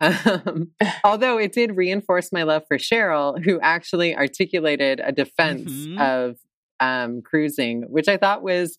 [0.00, 0.72] Um,
[1.04, 6.00] although it did reinforce my love for Cheryl, who actually articulated a defense Mhm.
[6.00, 6.36] of
[6.80, 8.78] um, cruising, which I thought was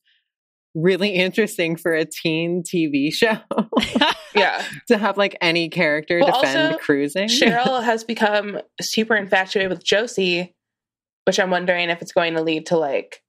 [0.75, 3.37] really interesting for a teen TV show
[4.37, 4.63] yeah.
[4.87, 7.27] to have like any character Well, defend also, cruising.
[7.29, 10.53] Cheryl has become super infatuated with Josie,
[11.25, 13.21] which I'm wondering if it's going to lead to like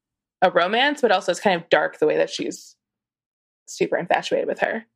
[0.42, 2.76] a romance, but also it's kind of dark the way that she's
[3.66, 4.86] super infatuated with her.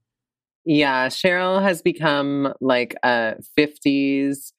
[0.64, 4.53] Yeah, Cheryl has become like a 50s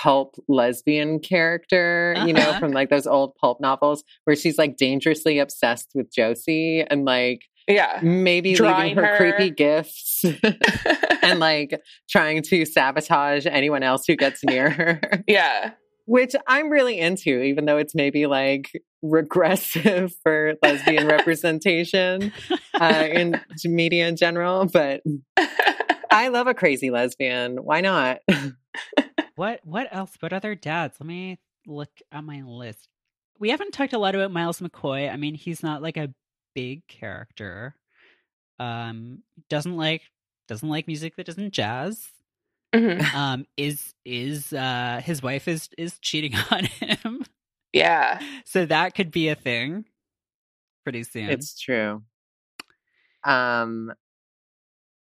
[0.00, 2.60] pulp lesbian character, you know, Uh-huh.
[2.60, 7.42] from like those old pulp novels where she's like dangerously obsessed with Josie and like
[7.68, 8.00] Yeah.
[8.02, 9.16] maybe Drawing leaving her, her.
[9.16, 10.24] creepy gifts
[11.22, 15.72] and like trying to sabotage anyone else who gets near her, yeah.
[16.06, 18.70] which I'm really into, even though it's maybe like
[19.02, 22.32] regressive for lesbian representation
[22.80, 24.66] uh, in media in general.
[24.66, 25.02] But
[26.10, 27.58] I love a crazy lesbian.
[27.58, 28.18] Why not?
[29.36, 30.16] What what else?
[30.18, 30.96] What other dads?
[30.98, 32.88] Let me look at my list.
[33.38, 35.12] We haven't talked a lot about Miles McCoy.
[35.12, 36.12] I mean, he's not like a
[36.58, 37.76] big character.
[38.58, 40.02] Um, doesn't like
[40.48, 42.08] doesn't like music that isn't jazz.
[42.74, 43.14] Mhm.
[43.14, 47.24] Um, is is uh his wife is is cheating on him,
[47.72, 48.20] Yeah.
[48.44, 49.84] so that could be a thing
[50.84, 51.30] pretty soon.
[51.30, 52.02] It's true.
[53.24, 53.92] Um,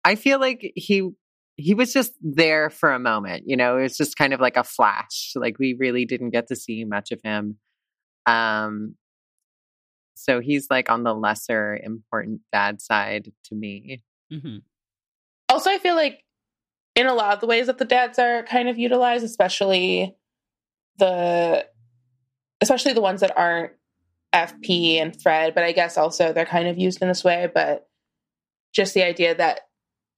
[0.05, 1.11] I feel like he
[1.57, 3.45] he was just there for a moment.
[3.47, 5.33] You know, it was just kind of like a flash.
[5.37, 7.59] Like we really didn't get to see much of him.
[8.27, 8.97] Um,
[10.15, 14.03] so he's like on the lesser important dad side to me.
[14.31, 14.59] hmm
[15.49, 16.25] Also, I feel like
[16.95, 20.17] in a lot of the ways that the dads are kind of utilized, especially
[20.99, 21.67] the
[22.61, 23.73] especially the ones that aren't
[24.35, 27.51] FP and Fred, but I guess also they're kind of used in this way.
[27.53, 27.89] But
[28.73, 29.61] just the idea that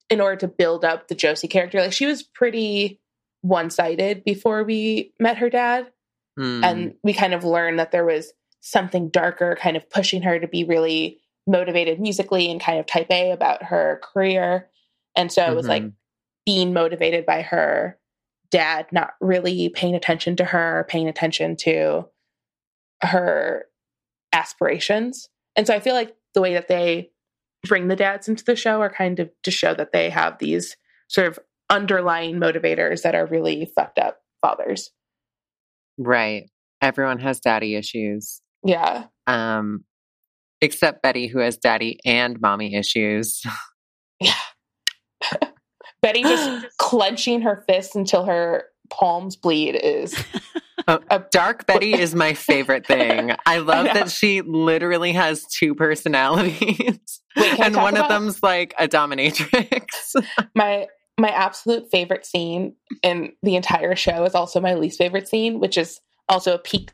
[0.09, 2.99] in order to build up the Josie character, like she was pretty
[3.41, 5.91] one sided before we met her dad.
[6.37, 6.63] Hmm.
[6.63, 10.47] and we kind of learned that there was something darker kind of pushing her to
[10.47, 14.69] be really motivated musically and kind of type A about her career.
[15.15, 15.93] And so it was like Mhm.
[16.45, 17.97] being motivated by her
[18.51, 22.09] dad not really paying attention to her, paying attention to
[23.01, 23.65] her
[24.33, 25.29] aspirations.
[25.55, 27.11] And so I feel like the way that they
[27.67, 30.77] bring the dads into the show are kind of to show that they have these
[31.07, 31.39] sort of
[31.69, 34.91] underlying motivators that are really fucked up fathers.
[35.97, 36.49] right.
[36.81, 38.41] Everyone has daddy issues.
[38.63, 39.05] Yeah.
[39.27, 39.83] Um,
[40.61, 43.41] except Betty, who has daddy and mommy issues.
[44.19, 44.33] Yeah.
[46.01, 50.15] Betty just clenching her fists until her palms bleed is
[50.87, 53.35] Oh, a Dark Betty is my favorite thing.
[53.45, 53.93] I love know.
[53.93, 57.21] that she literally has two personalities.
[57.35, 60.15] Wait, and one of them's like a dominatrix.
[60.55, 60.87] my
[61.19, 65.77] my absolute favorite scene in the entire show is also my least favorite scene, which
[65.77, 66.91] is also a peak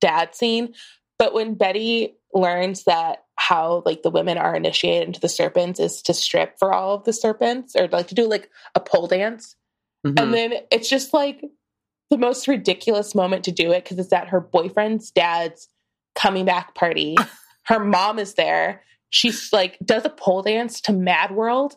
[0.00, 0.74] dad scene.
[1.18, 6.02] But when Betty learns that how like the women are initiated into the serpents is
[6.02, 9.56] to strip for all of the serpents or like to do like a pole dance.
[10.06, 10.20] Mhm.
[10.20, 11.42] And then it's just like
[12.10, 15.68] the most ridiculous moment to do it because it's at her boyfriend's dad's
[16.14, 17.16] coming back party.
[17.66, 18.82] her mom is there.
[19.10, 21.76] She's like does a pole dance to Mad World,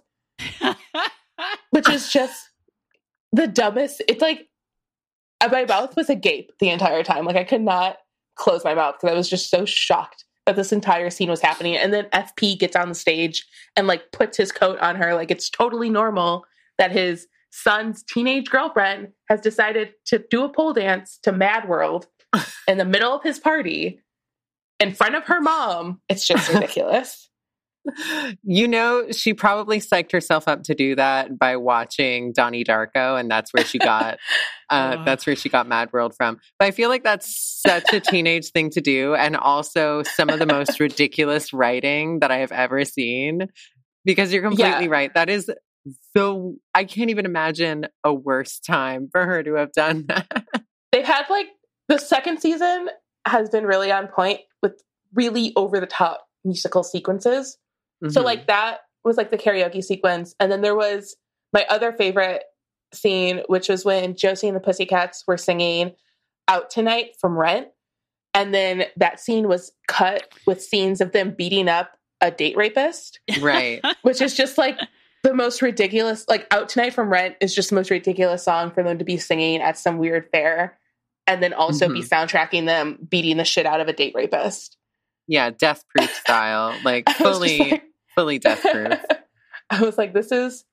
[1.69, 2.49] which is just
[3.31, 4.01] the dumbest.
[4.07, 4.47] It's like
[5.49, 7.25] my mouth was agape the entire time.
[7.25, 7.97] Like I could not
[8.35, 11.77] close my mouth because I was just so shocked that this entire scene was happening.
[11.77, 15.31] And then FP gets on the stage and like puts his coat on her like
[15.31, 16.45] it's totally normal
[16.77, 22.07] that his son's teenage girlfriend has decided to do a pole dance to Mad World
[22.67, 23.99] in the middle of his party
[24.79, 26.01] in front of her mom.
[26.09, 27.29] It's just ridiculous.
[28.43, 33.29] You know, she probably psyched herself up to do that by watching Donnie Darko, and
[33.29, 34.17] that's where she got
[34.69, 35.05] uh, Ugh.
[35.05, 36.39] that's where she got Mad World from.
[36.59, 40.39] But I feel like that's such a teenage thing to do, and also some of
[40.39, 43.47] the most ridiculous writing that I have ever seen.
[44.03, 44.91] Because you're completely Yeah.
[44.91, 45.13] right.
[45.13, 45.49] That is
[46.15, 50.27] so I can't even imagine a worse time for her to have done that.
[50.91, 51.47] They've had like
[51.87, 52.89] the second season
[53.27, 54.73] has been really on point with
[55.13, 57.57] really over the top musical sequences.
[58.03, 58.11] Mm-hmm.
[58.11, 60.35] So like that was like the karaoke sequence.
[60.39, 61.15] And then there was
[61.53, 62.43] my other favorite
[62.93, 65.93] scene, which was when Josie and the Pussycats were singing
[66.47, 67.67] Out Tonight from Rent.
[68.33, 73.19] And then that scene was cut with scenes of them beating up a date rapist.
[73.39, 73.81] Right.
[74.03, 74.79] which is just like
[75.23, 78.83] the most ridiculous, like Out Tonight from Rent is just the most ridiculous song for
[78.83, 80.77] them to be singing at some weird fair.
[81.27, 81.95] And then also mm-hmm.
[81.95, 84.77] be soundtracking them beating the shit out of a date rapist.
[85.27, 86.75] Yeah, death proof style.
[86.83, 87.83] Like fully like,
[88.15, 88.99] fully death proof.
[89.69, 90.65] I was like, this is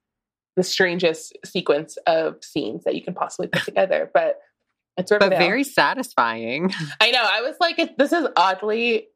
[0.57, 4.11] the strangest sequence of scenes that you can possibly put together.
[4.14, 4.40] But
[4.96, 6.72] it's But very satisfying.
[7.01, 7.22] I know.
[7.22, 9.07] I was like, this is oddly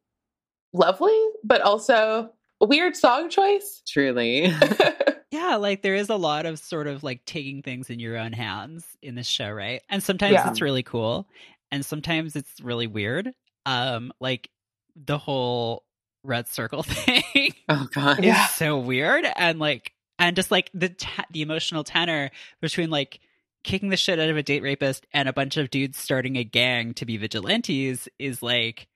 [0.73, 2.31] lovely, but also
[2.61, 3.83] a weird song choice.
[3.89, 4.55] Truly.
[5.33, 8.33] yeah, like there is a lot of sort of like taking things in your own
[8.33, 9.83] hands in this show, right?
[9.89, 10.49] And sometimes yeah.
[10.49, 11.27] it's really cool,
[11.73, 13.33] and sometimes it's really weird.
[13.67, 14.51] Um, like
[14.95, 15.83] the whole
[16.25, 17.55] red circle thing.
[17.69, 18.47] Oh god, is yeah.
[18.47, 22.31] so weird, and like, and just like the ta- the emotional tenor
[22.61, 23.21] between like
[23.65, 26.45] kicking the shit out of a date rapist and a bunch of dudes starting a
[26.45, 28.89] gang to be vigilantes is like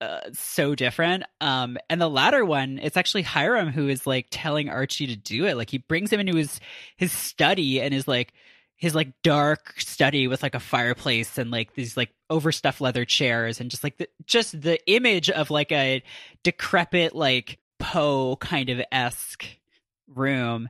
[0.00, 1.24] uh, so different.
[1.40, 5.46] Um, and the latter one, it's actually Hiram who is like telling Archie to do
[5.46, 5.56] it.
[5.56, 6.60] Like he brings him into his
[6.96, 8.34] his study and is like
[8.76, 13.60] his like dark study with like a fireplace and like these like overstuffed leather chairs
[13.60, 16.02] and just like the just the image of like a
[16.42, 19.46] decrepit like Poe kind of esque
[20.08, 20.68] room.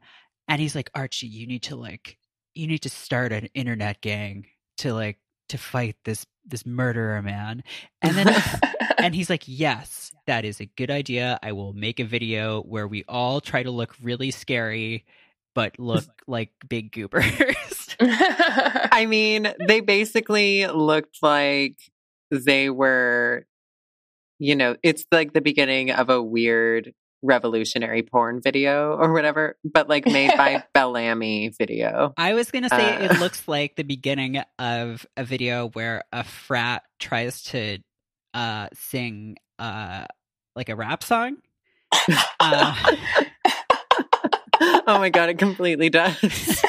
[0.48, 2.18] And he's like, Archie, you need to like
[2.54, 4.46] you need to start an internet gang
[4.78, 7.64] to like to fight this this murderer man.
[8.02, 8.42] And then
[8.98, 11.40] and he's like yes that is a good idea.
[11.42, 15.04] I will make a video where we all try to look really scary
[15.56, 21.78] but look like big goobers i mean they basically looked like
[22.30, 23.46] they were
[24.38, 26.92] you know it's like the beginning of a weird
[27.26, 32.14] revolutionary porn video or whatever, but like made by Bel Ami video.
[32.16, 36.04] I was going to say uh, it looks like the beginning of a video where
[36.12, 37.78] a frat tries to
[38.34, 40.06] uh, sing uh,
[40.54, 41.36] like a rap song.
[42.38, 42.74] Uh,
[44.86, 46.62] oh my God, it completely does.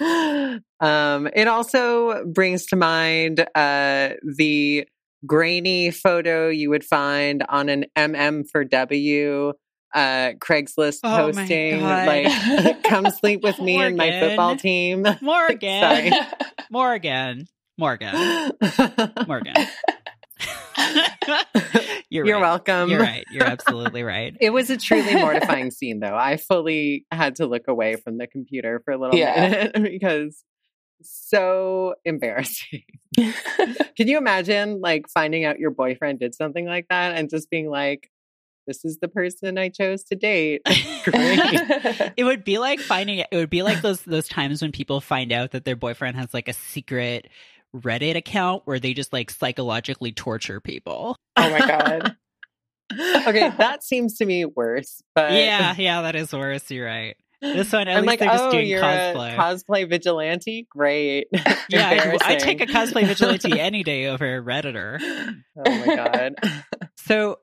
[0.80, 4.86] um, it also brings to mind uh, the
[5.26, 9.52] grainy photo you would find on an MM for W
[9.94, 13.86] uh, Craigslist oh posting, like "Come sleep with me Morgan.
[13.86, 16.12] and my football team." Morgan,
[16.70, 17.46] Morgan,
[17.78, 18.52] Morgan,
[19.26, 19.54] Morgan.
[22.10, 22.42] You're, You're right.
[22.42, 22.90] welcome.
[22.90, 23.24] You're right.
[23.30, 24.36] You're absolutely right.
[24.40, 26.16] It was a truly mortifying scene, though.
[26.16, 29.48] I fully had to look away from the computer for a little yeah.
[29.48, 30.44] minute because
[31.02, 32.82] so embarrassing.
[33.16, 37.68] Can you imagine like finding out your boyfriend did something like that and just being
[37.68, 38.10] like,
[38.66, 40.62] this is the person I chose to date.
[40.64, 45.32] it would be like finding it would be like those those times when people find
[45.32, 47.28] out that their boyfriend has like a secret
[47.74, 51.16] Reddit account where they just like psychologically torture people.
[51.36, 52.16] Oh my god.
[53.26, 55.02] okay, that seems to me worse.
[55.14, 56.70] But yeah, yeah, that is worse.
[56.70, 57.16] You're right.
[57.40, 59.34] This one, at I'm least like, they're just oh, doing you're cosplay.
[59.34, 61.26] A cosplay vigilante, great.
[61.68, 64.98] yeah, I, I, take a cosplay vigilante any day over a redditor.
[65.66, 66.34] Oh my god!
[66.96, 67.40] so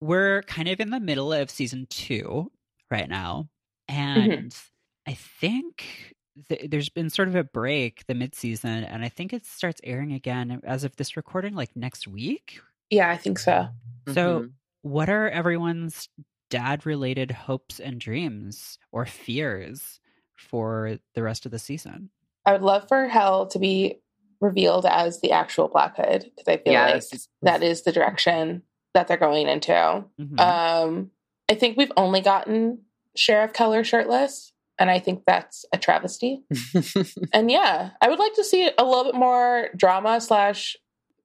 [0.00, 2.52] we're kind of in the middle of season two
[2.90, 3.48] right now,
[3.88, 5.10] and mm-hmm.
[5.10, 6.13] I think
[6.48, 9.80] th- there's been sort of a break the mid season, and I think it starts
[9.84, 12.60] airing again as of this recording, like next week.
[12.90, 13.68] Yeah, I think so.
[14.12, 14.48] So, mm-hmm.
[14.82, 16.08] what are everyone's
[16.50, 20.00] dad related hopes and dreams or fears
[20.34, 22.10] for the rest of the season?
[22.46, 24.00] I would love for Hal to be
[24.40, 27.12] revealed as the actual Black Hood because I feel yes.
[27.12, 29.72] like that is the direction that they're going into.
[29.72, 30.38] Mm-hmm.
[30.38, 31.10] Um,
[31.50, 32.80] I think we've only gotten
[33.16, 36.42] Sheriff Keller shirtless, and I think that's a travesty.
[37.32, 40.76] and yeah, I would like to see a little bit more drama slash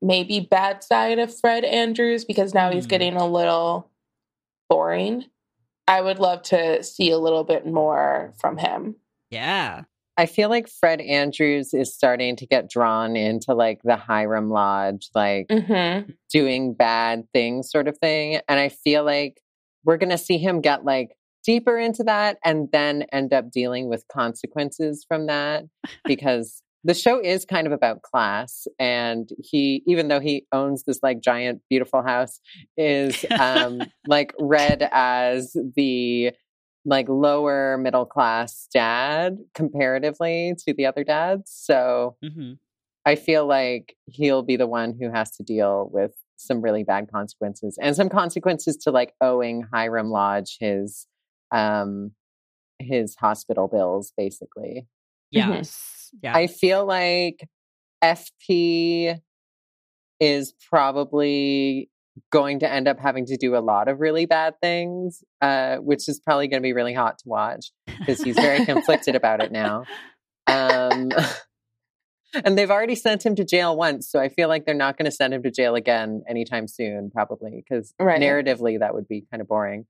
[0.01, 2.73] maybe bad side of Fred Andrews because now mm.
[2.73, 3.89] he's getting a little
[4.69, 5.25] boring.
[5.87, 8.95] I would love to see a little bit more from him.
[9.31, 9.83] Yeah.
[10.17, 15.09] I feel like Fred Andrews is starting to get drawn into like the Hiram Lodge,
[15.15, 16.11] like mm-hmm.
[16.29, 18.39] doing bad things sort of thing.
[18.47, 19.41] And I feel like
[19.85, 23.89] we're going to see him get like deeper into that and then end up dealing
[23.89, 25.65] with consequences from that
[26.05, 30.99] because the show is kind of about class and he even though he owns this
[31.03, 32.39] like giant beautiful house
[32.77, 36.31] is um like read as the
[36.85, 41.51] like lower middle class dad comparatively to the other dads.
[41.53, 42.53] So hmm
[43.05, 47.09] I feel like he'll be the one who has to deal with some really bad
[47.11, 51.07] consequences and some consequences to like owing Hiram Lodge his
[51.51, 52.11] um
[52.79, 54.87] his hospital bills basically.
[55.31, 56.09] Yes.
[56.23, 56.35] Yeah.
[56.35, 57.47] I feel like
[58.03, 59.19] FP
[60.19, 61.89] is probably
[62.31, 66.07] going to end up having to do a lot of really bad things, uh, which
[66.09, 69.51] is probably going to be really hot to watch because he's very conflicted about it
[69.51, 69.85] now.
[70.47, 71.11] Um,
[72.43, 75.05] and they've already sent him to jail once, so I feel like they're not going
[75.05, 78.19] to send him to jail again anytime soon, probably because Right.
[78.21, 79.85] narratively that would be kind of boring.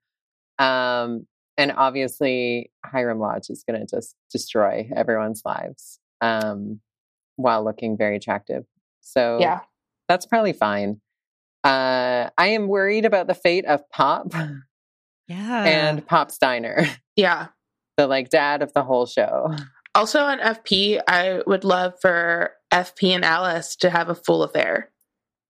[0.59, 1.25] Um,
[1.59, 6.79] and obviously, Hiram Lodge is going to just destroy everyone's lives um,
[7.35, 8.63] while looking very attractive.
[9.01, 9.59] So Yeah.
[10.07, 11.01] that's probably fine.
[11.63, 14.33] Uh, I am worried about the fate of Pop
[15.27, 15.63] yeah.
[15.65, 16.85] and Pop Steiner,
[17.15, 17.47] Yeah.
[17.97, 19.53] the like dad of the whole show.
[19.93, 24.91] Also on FP, I would love for FP and Alice to have a full affair.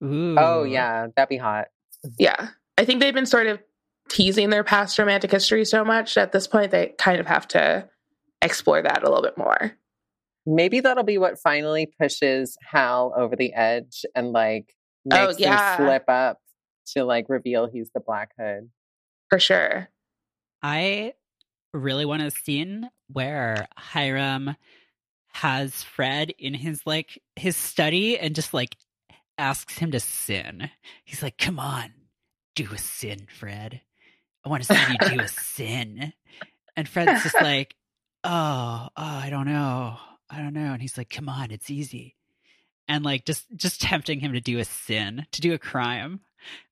[0.04, 0.36] Ooh.
[0.40, 1.68] Oh yeah, that'd be hot.
[2.18, 2.48] Yeah.
[2.78, 3.60] I think they've been sort of
[4.10, 7.88] teasing their past romantic history so much at this point they kind of have to
[8.42, 9.74] explore that a little bit more.
[10.46, 14.74] Maybe that'll be what finally pushes Hal over the edge and like
[15.12, 15.78] Oh, makes yeah.
[15.78, 16.40] him slip up
[16.94, 18.70] to like reveal he's the Black Hood.
[19.30, 19.90] For sure.
[20.62, 21.14] I
[21.74, 24.56] really want a scene where Hiram
[25.34, 28.76] has Fred in his like his study and just like
[29.38, 30.70] asks him to sin.
[31.06, 31.92] He's like, "Come on,
[32.56, 33.82] do a sin, Fred.
[34.46, 36.14] I want to see you do a sin."
[36.76, 37.76] And Fred's just like,
[38.24, 39.98] "Oh, oh, I don't know,
[40.30, 42.16] I don't know." And he's like, "Come on, it's easy."
[42.88, 46.22] And like just just tempting him to do a sin, to do a crime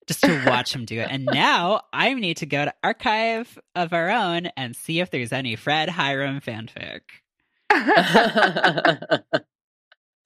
[0.07, 1.07] just to watch him do it.
[1.11, 5.31] And now I need to go to archive of our own and see if there's
[5.33, 7.01] any Fred Hiram fanfic.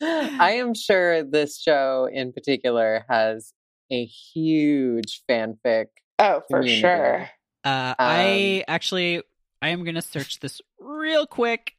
[0.03, 3.53] I am sure this show in particular has
[3.91, 5.87] a huge fanfic.
[6.21, 6.81] Oh, for Community.
[6.81, 7.29] sure.
[7.63, 9.21] Uh, I actually
[9.61, 11.75] I am gonna search this real quick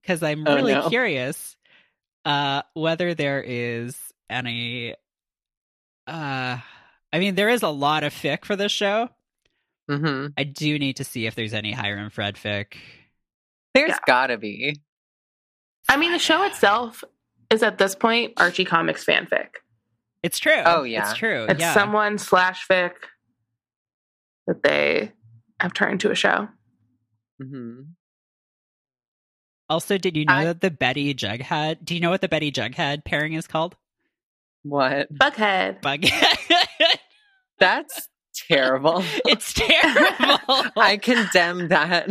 [0.00, 0.88] because I'm Oh, really no.
[0.88, 1.56] curious
[2.24, 3.96] uh, whether there is
[4.30, 4.94] any.
[6.06, 6.58] Uh,
[7.12, 9.08] I mean, there is a lot of fic for this show.
[9.88, 12.74] hmm I do need to see if there's any Hiram Fred fic.
[13.74, 13.98] There's Yeah.
[14.06, 14.80] gotta be.
[15.88, 17.04] I mean, the show itself
[17.50, 19.48] is at this point Archie Comics fanfic.
[20.22, 20.62] It's true.
[20.64, 21.08] Oh, yeah.
[21.08, 21.46] it's true.
[21.48, 21.74] It's yeah.
[21.74, 22.92] someone slash fic
[24.46, 25.12] that they
[25.60, 26.48] have turned to a show.
[27.40, 27.80] hmm
[29.68, 31.84] Also, did you know I- that the Betty Jughead?
[31.84, 33.76] Do you know what the Betty Jughead pairing is called?
[34.62, 35.12] What?
[35.12, 35.80] Bughead.
[35.80, 36.36] Bughead.
[37.58, 38.08] That's
[38.48, 39.02] terrible.
[39.24, 40.70] it's terrible.
[40.76, 42.08] I condemn that.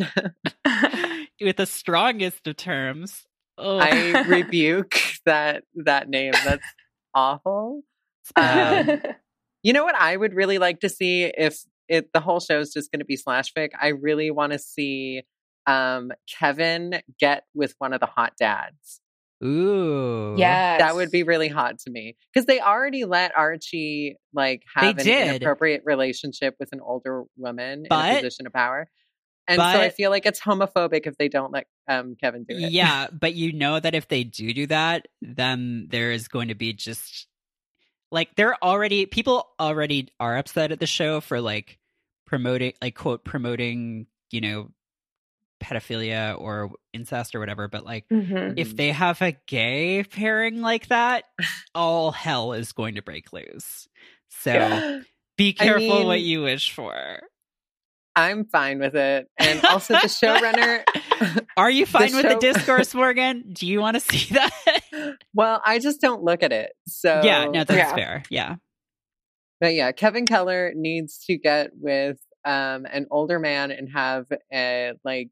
[1.41, 3.23] With the strongest of terms.
[3.57, 6.33] Oh, I rebuke that that name.
[6.45, 6.65] That's
[7.13, 7.83] awful.
[8.35, 9.01] Um,
[9.63, 11.57] You know what I would really like to see if
[11.87, 13.69] it the whole show is just going to be slash fic.
[13.79, 15.23] I really want to see
[15.67, 19.01] um Kevin get with one of the hot dads.
[19.43, 20.35] Ooh.
[20.37, 20.77] Yeah.
[20.77, 25.01] That would be really hot to me because they already let Archie like have They
[25.01, 25.35] an did.
[25.35, 28.87] inappropriate relationship with an older woman in a position of power.
[29.47, 32.71] And so I feel like it's homophobic if they don't let um, Kevin do it.
[32.71, 36.55] Yeah, but you know that if they do do that, then there is going to
[36.55, 37.27] be just
[38.11, 41.77] like they're already people already are upset at the show for like
[42.25, 44.71] promoting like quote promoting, you know,
[45.61, 48.53] pedophilia or incest or whatever, but like Mhm.
[48.57, 51.25] if they have a gay pairing like that,
[51.73, 53.87] all hell is going to break loose.
[54.29, 54.51] So
[55.37, 57.19] be I careful what you wish for.
[58.15, 59.27] I'm fine with it.
[59.37, 60.83] And also the showrunner
[61.57, 63.53] Are you fine with the discourse, Morgan?
[63.53, 65.17] Do you want to see that?
[65.33, 66.71] Well, I just don't look at it.
[66.87, 67.95] So yeah, no, that's Yeah.
[67.95, 68.23] fair.
[68.29, 68.55] Yeah.
[69.61, 74.93] But yeah, Kevin Keller needs to get with um, an older man and have a
[75.03, 75.29] like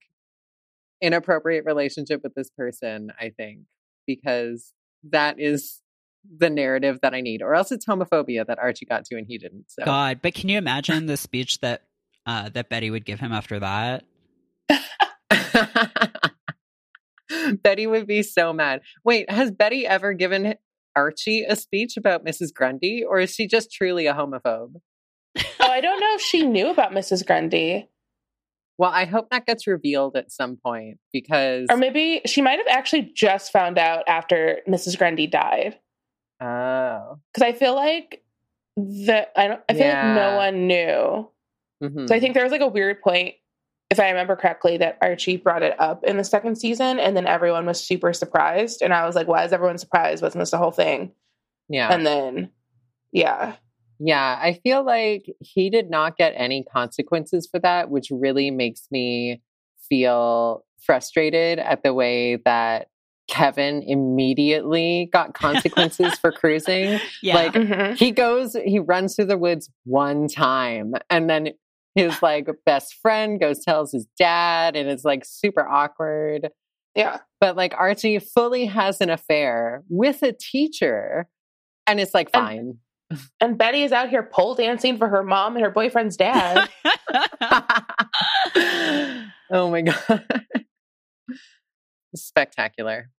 [1.01, 3.11] inappropriate relationship with this person.
[3.19, 3.59] I think
[4.07, 4.73] because
[5.11, 5.81] that is
[6.37, 9.37] the narrative that I need, or else it's homophobia that Archie got to and he
[9.37, 9.65] didn't.
[9.67, 11.83] So God, but can you imagine the speech that
[12.25, 14.05] uh, that Betty would give him after that?
[17.63, 18.81] Betty would be so mad.
[19.03, 20.55] Wait, has Betty ever given
[20.95, 22.53] Archie a speech about Mrs.
[22.53, 24.75] Grundy, or is she just truly a homophobe?
[25.37, 27.25] oh, I don't know if she knew about Mrs.
[27.25, 27.89] Grundy.
[28.77, 32.67] Well, I hope that gets revealed at some point because Or maybe she might have
[32.69, 34.97] actually just found out after Mrs.
[34.97, 35.77] Grundy died.
[36.41, 38.23] oh, Because I feel like
[38.75, 41.29] the I don't I feel like no one knew.
[41.83, 42.07] mhm.
[42.07, 43.35] So I think there was like a weird point
[43.93, 47.27] if I remember correctly, that Archie brought it up in the second season, and then
[47.27, 48.81] everyone was super surprised.
[48.81, 50.21] And I was like, why is everyone surprised?
[50.23, 51.11] Wasn't this the whole thing?
[51.69, 51.93] Yeah.
[51.93, 52.51] And then,
[53.11, 53.55] yeah.
[53.99, 58.87] Yeah, I feel like he did not get any consequences for that, which really makes
[58.91, 59.41] me
[59.87, 62.87] feel frustrated at the way that
[63.29, 66.99] Kevin immediately got consequences for cruising.
[67.21, 67.35] Yeah.
[67.35, 67.95] Like Mhm.
[67.97, 71.49] he goes, he runs through the woods one time and then
[71.95, 76.49] his like best friend goes tells his dad and it's like super awkward.
[76.95, 77.19] Yeah.
[77.39, 81.27] But like Archie fully has an affair with a teacher
[81.87, 82.77] and it's like And- fine.
[83.39, 86.67] And Betty is out here pole dancing for her mom and her boyfriend's dad.
[89.51, 90.25] oh my god.
[92.15, 93.09] Spectacular.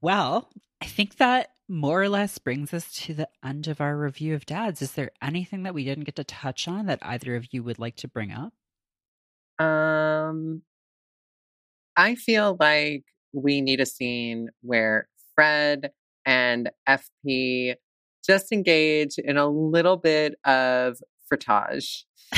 [0.00, 0.50] well,
[0.80, 4.44] I think that more or less brings us to the end of our review of
[4.44, 4.82] dads.
[4.82, 7.78] Is there anything that we didn't get to touch on that either of you would
[7.78, 8.52] like to bring up?
[9.64, 10.62] Um
[11.96, 15.90] I feel like we need a scene where Fred
[16.24, 17.74] and FP
[18.26, 20.98] just engage in a little bit of
[21.32, 22.04] frottage.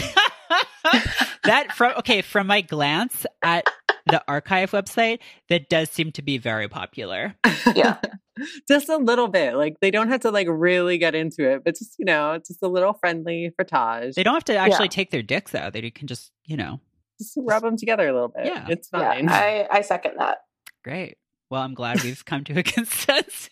[1.45, 3.67] that from okay, from my glance at
[4.07, 7.35] the archive website, that does seem to be very popular.
[7.77, 7.99] Yeah.
[8.69, 9.55] just a little bit.
[9.55, 12.49] Like they don't have to like really get into it, but just, you know, it's
[12.49, 14.15] just a little friendly frottage.
[14.15, 14.91] They don't have to actually Yeah.
[14.91, 15.73] take their dicks out.
[15.73, 16.81] They can just, you know,
[17.21, 18.47] just rub them together a little bit.
[18.47, 18.67] Yeah.
[18.69, 18.99] It's yeah.
[18.99, 19.29] fine.
[19.29, 20.39] I, I second that.
[20.83, 21.19] great.
[21.51, 23.51] Well, I'm glad we've come to a consensus.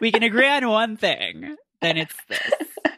[0.00, 2.89] we can agree on one thing, then it's this.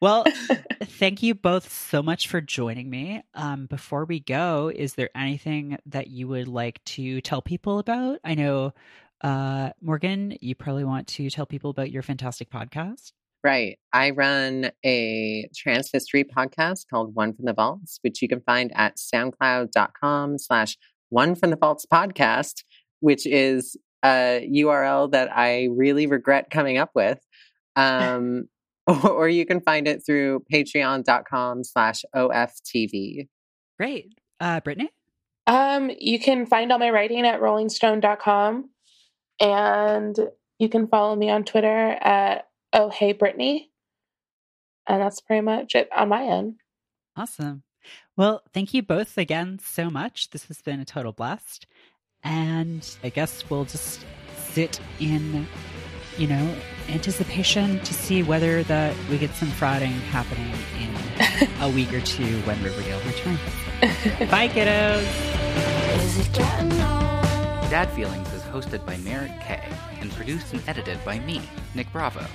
[0.00, 0.24] Well,
[0.82, 3.22] thank you both so much for joining me.
[3.34, 8.18] Um, before we go, is there anything that you would like to tell people about?
[8.24, 8.72] I know,
[9.20, 13.12] uh, Morgan, you probably want to tell people about your fantastic podcast.
[13.44, 13.78] Right.
[13.92, 18.70] I run a trans history podcast called One from the Vaults, which you can find
[18.74, 20.78] at soundcloud.com slash
[21.10, 22.64] one from the vaults podcast,
[23.00, 27.18] which is a URL that I really regret coming up with.
[27.76, 28.48] Um,
[29.04, 33.28] or you can find it through patreon.com slash OFTV.
[33.78, 34.14] Great.
[34.38, 34.90] Uh, Brittany?
[35.46, 38.70] Um, you can find all my writing at rollingstone.com
[39.40, 40.16] and
[40.58, 43.70] you can follow me on Twitter at oh hey Brittany.
[44.86, 46.56] And that's pretty much it on my end.
[47.16, 47.62] Awesome.
[48.16, 50.30] Well, thank you both again so much.
[50.30, 51.66] This has been a total blast.
[52.22, 54.04] And I guess we'll just
[54.36, 55.46] sit in,
[56.20, 56.54] you know,
[56.90, 62.38] anticipation to see whether that we get some frauding happening in a week or two
[62.42, 63.40] when Riverdale returns.
[64.30, 65.02] Bye, kiddos.
[67.70, 69.62] Dad Feelings is hosted by Merrick K
[70.00, 71.40] and produced and edited by me,
[71.74, 72.26] Nick Bravo.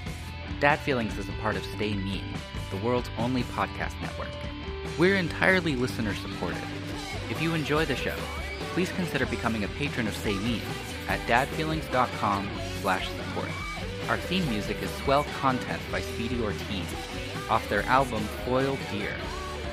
[0.60, 2.24] Dad Feelings is a part of Stay Mean,
[2.72, 4.30] the world's only podcast network.
[4.98, 6.64] We're entirely listener supported.
[7.30, 8.16] If you enjoy the show,
[8.74, 10.62] please consider becoming a patron of Stay Mean
[11.08, 12.50] at dadfeelings.com
[12.82, 13.50] slash support.
[14.10, 16.86] Our theme music is Swell Content by Speedy Ortiz
[17.50, 19.16] off their album Foil Deer.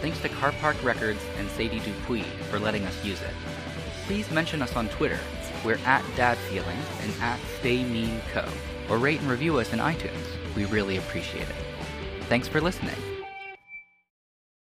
[0.01, 3.35] Thanks to Car Park Records and Sadie Dupuis for letting us use it.
[4.07, 5.19] Please mention us on Twitter.
[5.63, 8.49] We're at Dad Feelings and at Stay Mean Co.
[8.89, 10.27] Or rate and review us in iTunes.
[10.57, 11.57] We really appreciate it.
[12.31, 13.12] Thanks for listening.